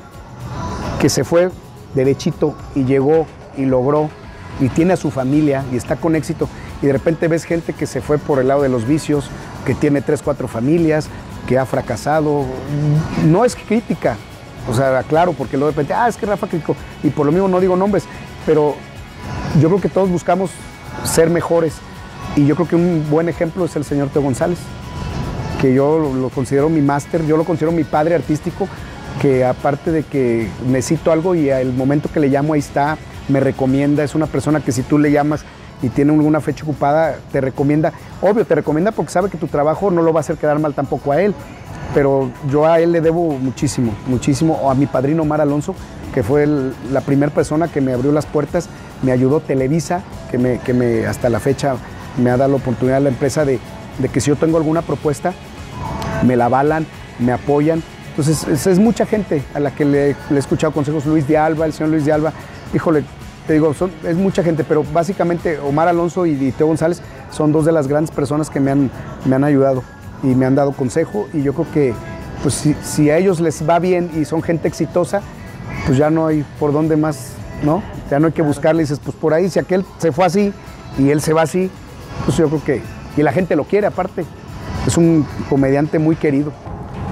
que 0.98 1.10
se 1.10 1.22
fue 1.22 1.50
derechito 1.94 2.54
y 2.74 2.84
llegó 2.84 3.26
y 3.54 3.66
logró 3.66 4.08
y 4.58 4.70
tiene 4.70 4.94
a 4.94 4.96
su 4.96 5.10
familia 5.10 5.66
y 5.70 5.76
está 5.76 5.96
con 5.96 6.16
éxito 6.16 6.48
y 6.80 6.86
de 6.86 6.94
repente 6.94 7.28
ves 7.28 7.44
gente 7.44 7.74
que 7.74 7.86
se 7.86 8.00
fue 8.00 8.16
por 8.16 8.38
el 8.38 8.48
lado 8.48 8.62
de 8.62 8.70
los 8.70 8.86
vicios, 8.86 9.28
que 9.66 9.74
tiene 9.74 10.00
tres, 10.00 10.22
cuatro 10.22 10.48
familias, 10.48 11.10
que 11.46 11.58
ha 11.58 11.66
fracasado, 11.66 12.46
no 13.26 13.44
es 13.44 13.54
crítica, 13.54 14.16
o 14.66 14.72
sea, 14.72 15.02
claro, 15.02 15.34
porque 15.34 15.58
luego 15.58 15.72
de 15.72 15.76
repente, 15.76 15.92
ah, 15.92 16.08
es 16.08 16.16
que 16.16 16.24
Rafa 16.24 16.46
criticó, 16.46 16.74
y 17.02 17.10
por 17.10 17.26
lo 17.26 17.32
mismo 17.32 17.48
no 17.48 17.60
digo 17.60 17.76
nombres, 17.76 18.04
pero 18.46 18.76
yo 19.60 19.68
creo 19.68 19.80
que 19.82 19.90
todos 19.90 20.08
buscamos 20.08 20.52
ser 21.04 21.28
mejores 21.28 21.74
y 22.34 22.46
yo 22.46 22.54
creo 22.54 22.66
que 22.66 22.76
un 22.76 23.06
buen 23.10 23.28
ejemplo 23.28 23.66
es 23.66 23.76
el 23.76 23.84
señor 23.84 24.08
Teo 24.08 24.22
González 24.22 24.58
que 25.56 25.74
yo 25.74 25.98
lo, 25.98 26.28
considero 26.28 26.68
mi 26.68 26.80
máster, 26.80 27.24
yo 27.26 27.36
lo 27.36 27.44
considero 27.44 27.72
mi 27.72 27.84
padre 27.84 28.14
artístico, 28.14 28.68
que 29.20 29.44
aparte 29.44 29.90
de 29.90 30.02
que 30.02 30.48
necesito 30.66 31.12
algo 31.12 31.34
y 31.34 31.50
al 31.50 31.72
momento 31.72 32.10
que 32.12 32.20
le 32.20 32.28
llamo 32.28 32.54
ahí 32.54 32.60
está, 32.60 32.98
me 33.28 33.40
recomienda, 33.40 34.04
es 34.04 34.14
una 34.14 34.26
persona 34.26 34.60
que 34.60 34.72
si 34.72 34.82
tú 34.82 34.98
le 34.98 35.10
llamas 35.10 35.44
y 35.82 35.88
tiene 35.88 36.12
alguna 36.12 36.40
fecha 36.40 36.64
ocupada, 36.64 37.16
te 37.32 37.40
recomienda, 37.40 37.92
obvio, 38.20 38.44
te 38.44 38.54
recomienda 38.54 38.92
porque 38.92 39.12
sabe 39.12 39.30
que 39.30 39.38
tu 39.38 39.46
trabajo 39.46 39.90
no 39.90 40.02
lo 40.02 40.12
va 40.12 40.20
a 40.20 40.22
hacer 40.22 40.36
quedar 40.36 40.58
mal 40.58 40.74
tampoco 40.74 41.12
a 41.12 41.20
él, 41.20 41.34
pero 41.94 42.30
yo 42.50 42.66
a 42.66 42.80
él 42.80 42.92
le 42.92 43.00
debo 43.00 43.38
muchísimo, 43.38 43.92
muchísimo, 44.06 44.54
o 44.62 44.70
a 44.70 44.74
mi 44.74 44.86
padrino 44.86 45.22
Omar 45.22 45.40
Alonso, 45.40 45.74
que 46.14 46.22
fue 46.22 46.46
la 46.92 47.00
primera 47.00 47.32
persona 47.32 47.68
que 47.68 47.80
me 47.80 47.92
abrió 47.92 48.12
las 48.12 48.26
puertas, 48.26 48.68
me 49.02 49.12
ayudó 49.12 49.40
Televisa, 49.40 50.02
que, 50.30 50.38
me, 50.38 50.58
que 50.58 50.72
me, 50.72 51.06
hasta 51.06 51.28
la 51.28 51.40
fecha 51.40 51.76
me 52.22 52.30
ha 52.30 52.36
dado 52.36 52.52
la 52.52 52.56
oportunidad 52.56 53.02
la 53.02 53.10
empresa 53.10 53.44
de, 53.44 53.58
de 53.98 54.08
que 54.08 54.20
si 54.20 54.28
yo 54.28 54.36
tengo 54.36 54.56
alguna 54.56 54.82
propuesta, 54.82 55.34
me 56.24 56.36
la 56.36 56.46
avalan, 56.46 56.86
me 57.18 57.32
apoyan. 57.32 57.82
Entonces, 58.16 58.48
es, 58.48 58.66
es 58.66 58.78
mucha 58.78 59.04
gente 59.04 59.42
a 59.52 59.60
la 59.60 59.74
que 59.74 59.84
le, 59.84 60.16
le 60.30 60.36
he 60.36 60.38
escuchado 60.38 60.72
consejos. 60.72 61.04
Luis 61.04 61.28
de 61.28 61.36
Alba, 61.36 61.66
el 61.66 61.72
señor 61.74 61.90
Luis 61.90 62.06
de 62.06 62.12
Alba, 62.12 62.32
híjole, 62.72 63.04
te 63.46 63.52
digo, 63.52 63.74
son, 63.74 63.92
es 64.04 64.16
mucha 64.16 64.42
gente, 64.42 64.64
pero 64.64 64.84
básicamente 64.92 65.58
Omar 65.58 65.86
Alonso 65.86 66.24
y, 66.26 66.32
y 66.32 66.50
Teo 66.52 66.66
González 66.66 67.02
son 67.30 67.52
dos 67.52 67.64
de 67.64 67.72
las 67.72 67.86
grandes 67.88 68.10
personas 68.10 68.50
que 68.50 68.58
me 68.58 68.70
han, 68.70 68.90
me 69.24 69.36
han 69.36 69.44
ayudado 69.44 69.82
y 70.22 70.28
me 70.28 70.46
han 70.46 70.54
dado 70.54 70.72
consejo. 70.72 71.28
Y 71.32 71.42
yo 71.42 71.52
creo 71.52 71.66
que 71.72 71.94
pues, 72.42 72.54
si, 72.54 72.74
si 72.82 73.10
a 73.10 73.18
ellos 73.18 73.38
les 73.38 73.68
va 73.68 73.78
bien 73.78 74.10
y 74.16 74.24
son 74.24 74.42
gente 74.42 74.66
exitosa, 74.66 75.20
pues 75.84 75.98
ya 75.98 76.10
no 76.10 76.26
hay 76.26 76.44
por 76.58 76.72
dónde 76.72 76.96
más, 76.96 77.32
¿no? 77.62 77.82
Ya 78.10 78.18
no 78.18 78.28
hay 78.28 78.32
que 78.32 78.42
buscarle, 78.42 78.82
dices, 78.82 78.98
pues 78.98 79.16
por 79.16 79.34
ahí, 79.34 79.50
si 79.50 79.58
aquel 79.58 79.84
se 79.98 80.10
fue 80.10 80.24
así 80.24 80.52
y 80.98 81.10
él 81.10 81.20
se 81.20 81.32
va 81.32 81.42
así, 81.42 81.70
pues 82.24 82.36
yo 82.38 82.48
creo 82.48 82.64
que, 82.64 82.82
y 83.16 83.22
la 83.22 83.32
gente 83.32 83.56
lo 83.56 83.64
quiere 83.64 83.86
aparte, 83.86 84.24
es 84.86 84.96
un 84.96 85.26
comediante 85.48 85.98
muy 85.98 86.16
querido. 86.16 86.52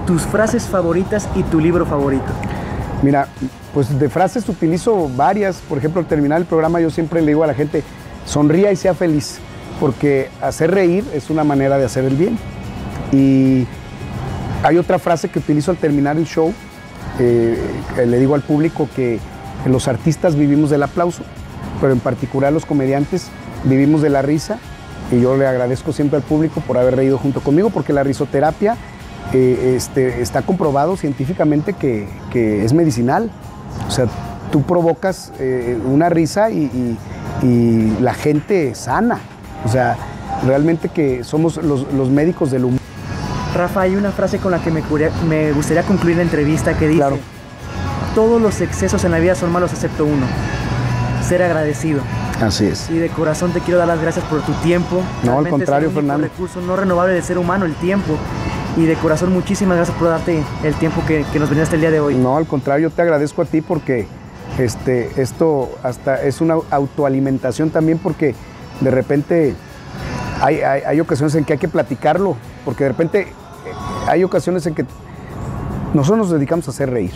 Tus 0.06 0.22
frases 0.22 0.64
favoritas 0.64 1.28
y 1.34 1.42
tu 1.44 1.60
libro 1.60 1.86
favorito. 1.86 2.26
Mira, 3.02 3.28
pues 3.72 3.98
de 3.98 4.08
frases 4.08 4.48
utilizo 4.48 5.10
varias, 5.16 5.56
por 5.68 5.78
ejemplo, 5.78 6.00
al 6.00 6.06
terminar 6.06 6.40
el 6.40 6.46
programa 6.46 6.80
yo 6.80 6.90
siempre 6.90 7.20
le 7.20 7.28
digo 7.28 7.42
a 7.42 7.46
la 7.46 7.54
gente, 7.54 7.82
sonría 8.26 8.70
y 8.70 8.76
sea 8.76 8.94
feliz, 8.94 9.38
porque 9.80 10.28
hacer 10.40 10.70
reír 10.70 11.04
es 11.14 11.30
una 11.30 11.42
manera 11.42 11.78
de 11.78 11.84
hacer 11.84 12.04
el 12.04 12.16
bien. 12.16 12.38
Y 13.12 13.66
hay 14.62 14.78
otra 14.78 14.98
frase 14.98 15.28
que 15.28 15.38
utilizo 15.38 15.70
al 15.70 15.76
terminar 15.76 16.16
el 16.16 16.24
show, 16.26 16.52
eh, 17.18 17.58
le 17.96 18.18
digo 18.18 18.34
al 18.34 18.42
público 18.42 18.88
que 18.94 19.20
los 19.66 19.88
artistas 19.88 20.36
vivimos 20.36 20.70
del 20.70 20.82
aplauso, 20.82 21.22
pero 21.80 21.92
en 21.92 22.00
particular 22.00 22.52
los 22.52 22.66
comediantes 22.66 23.28
vivimos 23.64 24.02
de 24.02 24.10
la 24.10 24.22
risa 24.22 24.58
y 25.10 25.20
yo 25.20 25.36
le 25.36 25.46
agradezco 25.46 25.92
siempre 25.92 26.16
al 26.16 26.22
público 26.22 26.60
por 26.60 26.78
haber 26.78 26.96
reído 26.96 27.18
junto 27.18 27.40
conmigo 27.40 27.70
porque 27.70 27.92
la 27.92 28.02
risoterapia 28.02 28.76
eh, 29.32 29.74
este, 29.76 30.20
está 30.22 30.42
comprobado 30.42 30.96
científicamente 30.96 31.72
que, 31.72 32.08
que 32.30 32.64
es 32.64 32.72
medicinal. 32.72 33.30
O 33.88 33.90
sea, 33.90 34.06
tú 34.52 34.62
provocas 34.62 35.32
eh, 35.38 35.78
una 35.84 36.08
risa 36.08 36.50
y, 36.50 36.64
y- 36.64 36.98
y 37.42 37.96
la 38.00 38.14
gente 38.14 38.74
sana. 38.74 39.18
O 39.64 39.68
sea, 39.68 39.96
realmente 40.46 40.88
que 40.88 41.24
somos 41.24 41.56
los, 41.56 41.92
los 41.92 42.10
médicos 42.10 42.50
del 42.50 42.64
humor. 42.66 42.80
Rafa, 43.54 43.82
hay 43.82 43.96
una 43.96 44.10
frase 44.12 44.38
con 44.38 44.50
la 44.52 44.58
que 44.62 44.70
me, 44.70 44.82
curia- 44.82 45.10
me 45.28 45.52
gustaría 45.52 45.82
concluir 45.82 46.16
la 46.16 46.22
entrevista 46.22 46.74
que 46.76 46.86
dice, 46.88 46.98
Claro. 46.98 47.18
todos 48.14 48.40
los 48.40 48.60
excesos 48.60 49.04
en 49.04 49.10
la 49.12 49.18
vida 49.18 49.34
son 49.34 49.50
malos 49.52 49.72
excepto 49.72 50.04
uno, 50.04 50.26
ser 51.26 51.42
agradecido. 51.42 52.00
Así 52.42 52.66
es. 52.66 52.90
Y 52.90 52.98
de 52.98 53.08
corazón 53.10 53.52
te 53.52 53.60
quiero 53.60 53.78
dar 53.78 53.86
las 53.88 54.00
gracias 54.00 54.24
por 54.26 54.42
tu 54.42 54.52
tiempo. 54.54 55.00
No, 55.22 55.38
al 55.38 55.48
contrario, 55.48 55.88
es 55.88 55.94
el 55.94 56.00
Fernando. 56.02 56.24
recurso 56.26 56.60
no 56.60 56.74
renovable 56.76 57.14
del 57.14 57.22
ser 57.22 57.38
humano, 57.38 57.64
el 57.64 57.74
tiempo. 57.74 58.16
Y 58.76 58.86
de 58.86 58.94
corazón 58.96 59.32
muchísimas 59.32 59.76
gracias 59.76 59.96
por 59.96 60.08
darte 60.08 60.42
el 60.64 60.74
tiempo 60.74 61.00
que, 61.06 61.24
que 61.32 61.38
nos 61.38 61.48
brindaste 61.48 61.76
el 61.76 61.80
día 61.80 61.90
de 61.92 62.00
hoy. 62.00 62.16
No, 62.16 62.36
al 62.36 62.46
contrario, 62.46 62.90
te 62.90 63.02
agradezco 63.02 63.42
a 63.42 63.44
ti 63.44 63.60
porque 63.60 64.06
este, 64.58 65.10
esto 65.20 65.70
hasta 65.82 66.22
es 66.22 66.40
una 66.40 66.56
autoalimentación 66.70 67.70
también 67.70 67.98
porque 67.98 68.34
de 68.80 68.90
repente 68.90 69.54
hay, 70.40 70.60
hay- 70.62 71.00
ocasiones 71.00 71.34
en 71.36 71.44
que 71.44 71.52
hay 71.52 71.58
que 71.58 71.68
platicarlo, 71.68 72.36
porque 72.64 72.82
de 72.84 72.90
repente 72.90 73.20
eh, 73.20 73.26
hay 74.08 74.24
ocasiones 74.24 74.66
en 74.66 74.74
que 74.74 74.84
nosotros 75.94 76.18
nos 76.18 76.30
dedicamos 76.30 76.66
a 76.66 76.72
hacer 76.72 76.90
reír, 76.90 77.12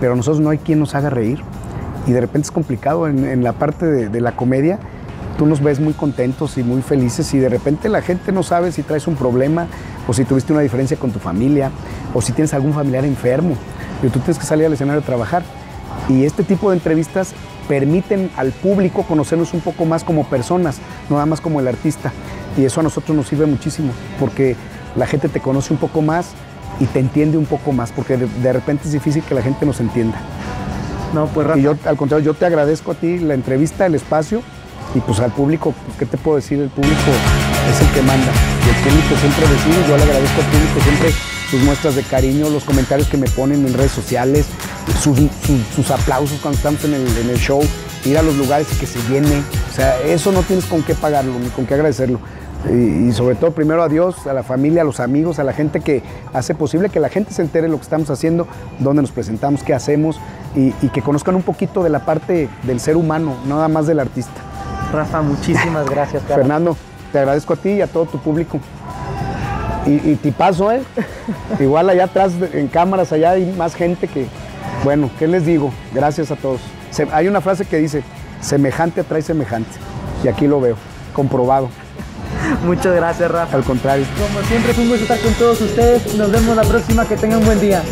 pero 0.00 0.14
nosotros 0.14 0.40
no 0.40 0.50
hay 0.50 0.58
quien 0.58 0.78
nos 0.78 0.94
haga 0.94 1.10
reír. 1.10 1.42
Y 2.06 2.12
de 2.12 2.20
repente 2.20 2.46
es 2.46 2.52
complicado 2.52 3.06
en, 3.06 3.44
la 3.44 3.52
parte 3.52 3.86
de 3.86 4.20
la 4.20 4.32
comedia. 4.32 4.80
Tú 5.38 5.46
nos 5.46 5.62
ves 5.62 5.80
muy 5.80 5.94
contentos 5.94 6.58
y 6.58 6.62
muy 6.62 6.82
felices 6.82 7.32
y 7.34 7.38
de 7.38 7.48
repente 7.48 7.88
la 7.88 8.02
gente 8.02 8.32
no 8.32 8.42
sabe 8.42 8.70
si 8.70 8.82
traes 8.82 9.06
un 9.06 9.16
problema 9.16 9.66
o 10.06 10.12
si 10.12 10.24
tuviste 10.24 10.52
una 10.52 10.62
diferencia 10.62 10.96
con 10.96 11.10
tu 11.10 11.18
familia 11.18 11.70
o 12.14 12.20
si 12.20 12.32
tienes 12.32 12.52
algún 12.54 12.72
familiar 12.72 13.04
enfermo. 13.04 13.56
Pero 14.00 14.12
tú 14.12 14.20
tienes 14.20 14.38
que 14.38 14.46
salir 14.46 14.66
al 14.66 14.72
escenario 14.72 15.00
a 15.00 15.04
trabajar. 15.04 15.42
Y 16.08 16.24
este 16.24 16.42
tipo 16.42 16.70
de 16.70 16.76
entrevistas 16.76 17.32
permiten 17.68 18.30
al 18.36 18.50
público 18.50 19.04
conocernos 19.04 19.54
un 19.54 19.60
poco 19.60 19.84
más 19.84 20.04
como 20.04 20.24
personas, 20.26 20.78
no 21.08 21.16
nada 21.16 21.26
más 21.26 21.40
como 21.40 21.60
el 21.60 21.68
artista. 21.68 22.12
Y 22.56 22.64
eso 22.64 22.80
a 22.80 22.82
nosotros 22.82 23.16
nos 23.16 23.28
sirve 23.28 23.46
muchísimo, 23.46 23.92
porque 24.20 24.56
la 24.96 25.06
gente 25.06 25.28
te 25.28 25.40
conoce 25.40 25.72
un 25.72 25.78
poco 25.78 26.02
más 26.02 26.32
y 26.80 26.86
te 26.86 26.98
entiende 26.98 27.38
un 27.38 27.46
poco 27.46 27.72
más, 27.72 27.92
porque 27.92 28.16
de, 28.16 28.26
de 28.26 28.52
repente 28.52 28.84
es 28.86 28.92
difícil 28.92 29.22
que 29.22 29.34
la 29.34 29.42
gente 29.42 29.64
nos 29.64 29.80
entienda. 29.80 30.18
No, 31.14 31.26
pues 31.26 31.46
Rafa, 31.46 31.58
Y 31.58 31.62
yo, 31.62 31.76
al 31.84 31.96
contrario, 31.96 32.24
yo 32.26 32.34
te 32.34 32.46
agradezco 32.46 32.92
a 32.92 32.94
ti 32.94 33.18
la 33.18 33.34
entrevista, 33.34 33.86
el 33.86 33.94
espacio, 33.94 34.42
y 34.94 35.00
pues 35.00 35.20
al 35.20 35.32
público, 35.32 35.74
pues, 35.86 35.98
¿qué 35.98 36.06
te 36.06 36.18
puedo 36.18 36.36
decir? 36.36 36.60
El 36.60 36.68
público 36.68 37.10
es 37.70 37.80
el 37.80 37.88
que 37.94 38.02
manda. 38.02 38.32
Y 38.64 38.68
el 38.68 38.76
público 38.84 39.16
siempre 39.20 39.48
decide, 39.48 39.88
yo 39.88 39.96
le 39.96 40.02
agradezco 40.02 40.40
al 40.40 40.46
público 40.46 40.80
siempre 40.82 41.12
sus 41.50 41.60
muestras 41.62 41.96
de 41.96 42.02
cariño, 42.02 42.48
los 42.48 42.64
comentarios 42.64 43.08
que 43.08 43.18
me 43.18 43.28
ponen 43.28 43.66
en 43.66 43.74
redes 43.74 43.92
sociales, 43.92 44.46
sus, 45.02 45.90
aplausos 45.90 46.38
cuando 46.40 46.56
estamos 46.56 46.82
en 46.84 46.94
el, 46.94 47.38
show, 47.38 47.62
ir 48.04 48.16
a 48.16 48.22
los 48.22 48.36
lugares 48.36 48.66
y 48.72 48.76
que 48.76 48.86
se 48.86 48.98
llene. 49.08 49.42
O 49.70 49.74
sea, 49.74 50.00
eso 50.00 50.32
no 50.32 50.42
tienes 50.42 50.64
con 50.64 50.82
qué 50.82 50.94
pagarlo, 50.94 51.38
ni 51.38 51.48
con 51.48 51.66
qué 51.66 51.74
agradecerlo. 51.74 52.20
Y, 52.70 53.12
sobre 53.12 53.34
todo 53.34 53.50
primero 53.50 53.82
a 53.82 53.88
Dios, 53.88 54.26
a 54.26 54.32
la 54.32 54.42
familia, 54.42 54.82
a 54.82 54.84
los 54.84 55.00
amigos, 55.00 55.38
a 55.38 55.44
la 55.44 55.52
gente 55.52 55.80
que 55.80 56.02
hace 56.32 56.54
posible 56.54 56.90
que 56.90 57.00
la 57.00 57.08
gente 57.08 57.34
se 57.34 57.42
entere 57.42 57.66
de 57.66 57.70
lo 57.70 57.76
que 57.76 57.82
estamos 57.82 58.08
haciendo, 58.08 58.46
dónde 58.78 59.02
nos 59.02 59.10
presentamos, 59.10 59.62
qué 59.62 59.74
hacemos 59.74 60.20
y, 60.54 60.70
que 60.88 61.02
conozcan 61.02 61.34
un 61.34 61.42
poquito 61.42 61.82
de 61.82 61.90
la 61.90 62.04
parte 62.04 62.48
del 62.62 62.80
ser 62.80 62.96
humano, 62.96 63.34
no 63.46 63.56
nada 63.56 63.68
más 63.68 63.86
del 63.86 64.00
artista. 64.00 64.40
Rafa, 64.92 65.22
muchísimas 65.22 65.88
gracias. 65.88 66.22
cara. 66.24 66.36
Fernando, 66.36 66.76
te 67.12 67.18
agradezco 67.18 67.54
a 67.54 67.56
ti 67.56 67.70
y 67.70 67.80
a 67.80 67.86
todo 67.86 68.04
tu 68.06 68.18
público. 68.18 68.58
Y, 69.86 70.10
y 70.10 70.16
tipazo, 70.22 70.70
¿eh? 70.70 70.82
Igual 71.58 71.90
allá 71.90 72.04
atrás, 72.04 72.32
en 72.52 72.68
cámaras, 72.68 73.12
allá 73.12 73.32
hay 73.32 73.52
más 73.56 73.74
gente 73.74 74.06
que... 74.06 74.26
Bueno, 74.84 75.10
¿qué 75.18 75.26
les 75.26 75.44
digo? 75.46 75.72
Gracias 75.92 76.30
a 76.30 76.36
todos. 76.36 76.60
Se- 76.90 77.08
hay 77.12 77.26
una 77.28 77.40
frase 77.40 77.64
que 77.64 77.78
dice, 77.78 78.02
semejante 78.40 79.00
atrae 79.00 79.22
semejante. 79.22 79.70
Y 80.22 80.28
aquí 80.28 80.46
lo 80.46 80.60
veo, 80.60 80.76
comprobado. 81.12 81.68
Muchas 82.64 82.94
gracias, 82.94 83.30
Rafa. 83.30 83.56
Al 83.56 83.64
contrario. 83.64 84.04
Como 84.20 84.46
siempre, 84.46 84.72
es 84.72 84.78
un 84.78 84.88
gusto 84.88 85.02
estar 85.02 85.18
con 85.20 85.32
todos 85.34 85.60
ustedes. 85.60 86.14
Nos 86.14 86.30
vemos 86.30 86.54
la 86.54 86.62
próxima. 86.62 87.04
Que 87.06 87.16
tengan 87.16 87.40
un 87.40 87.46
buen 87.46 87.60
día. 87.60 87.82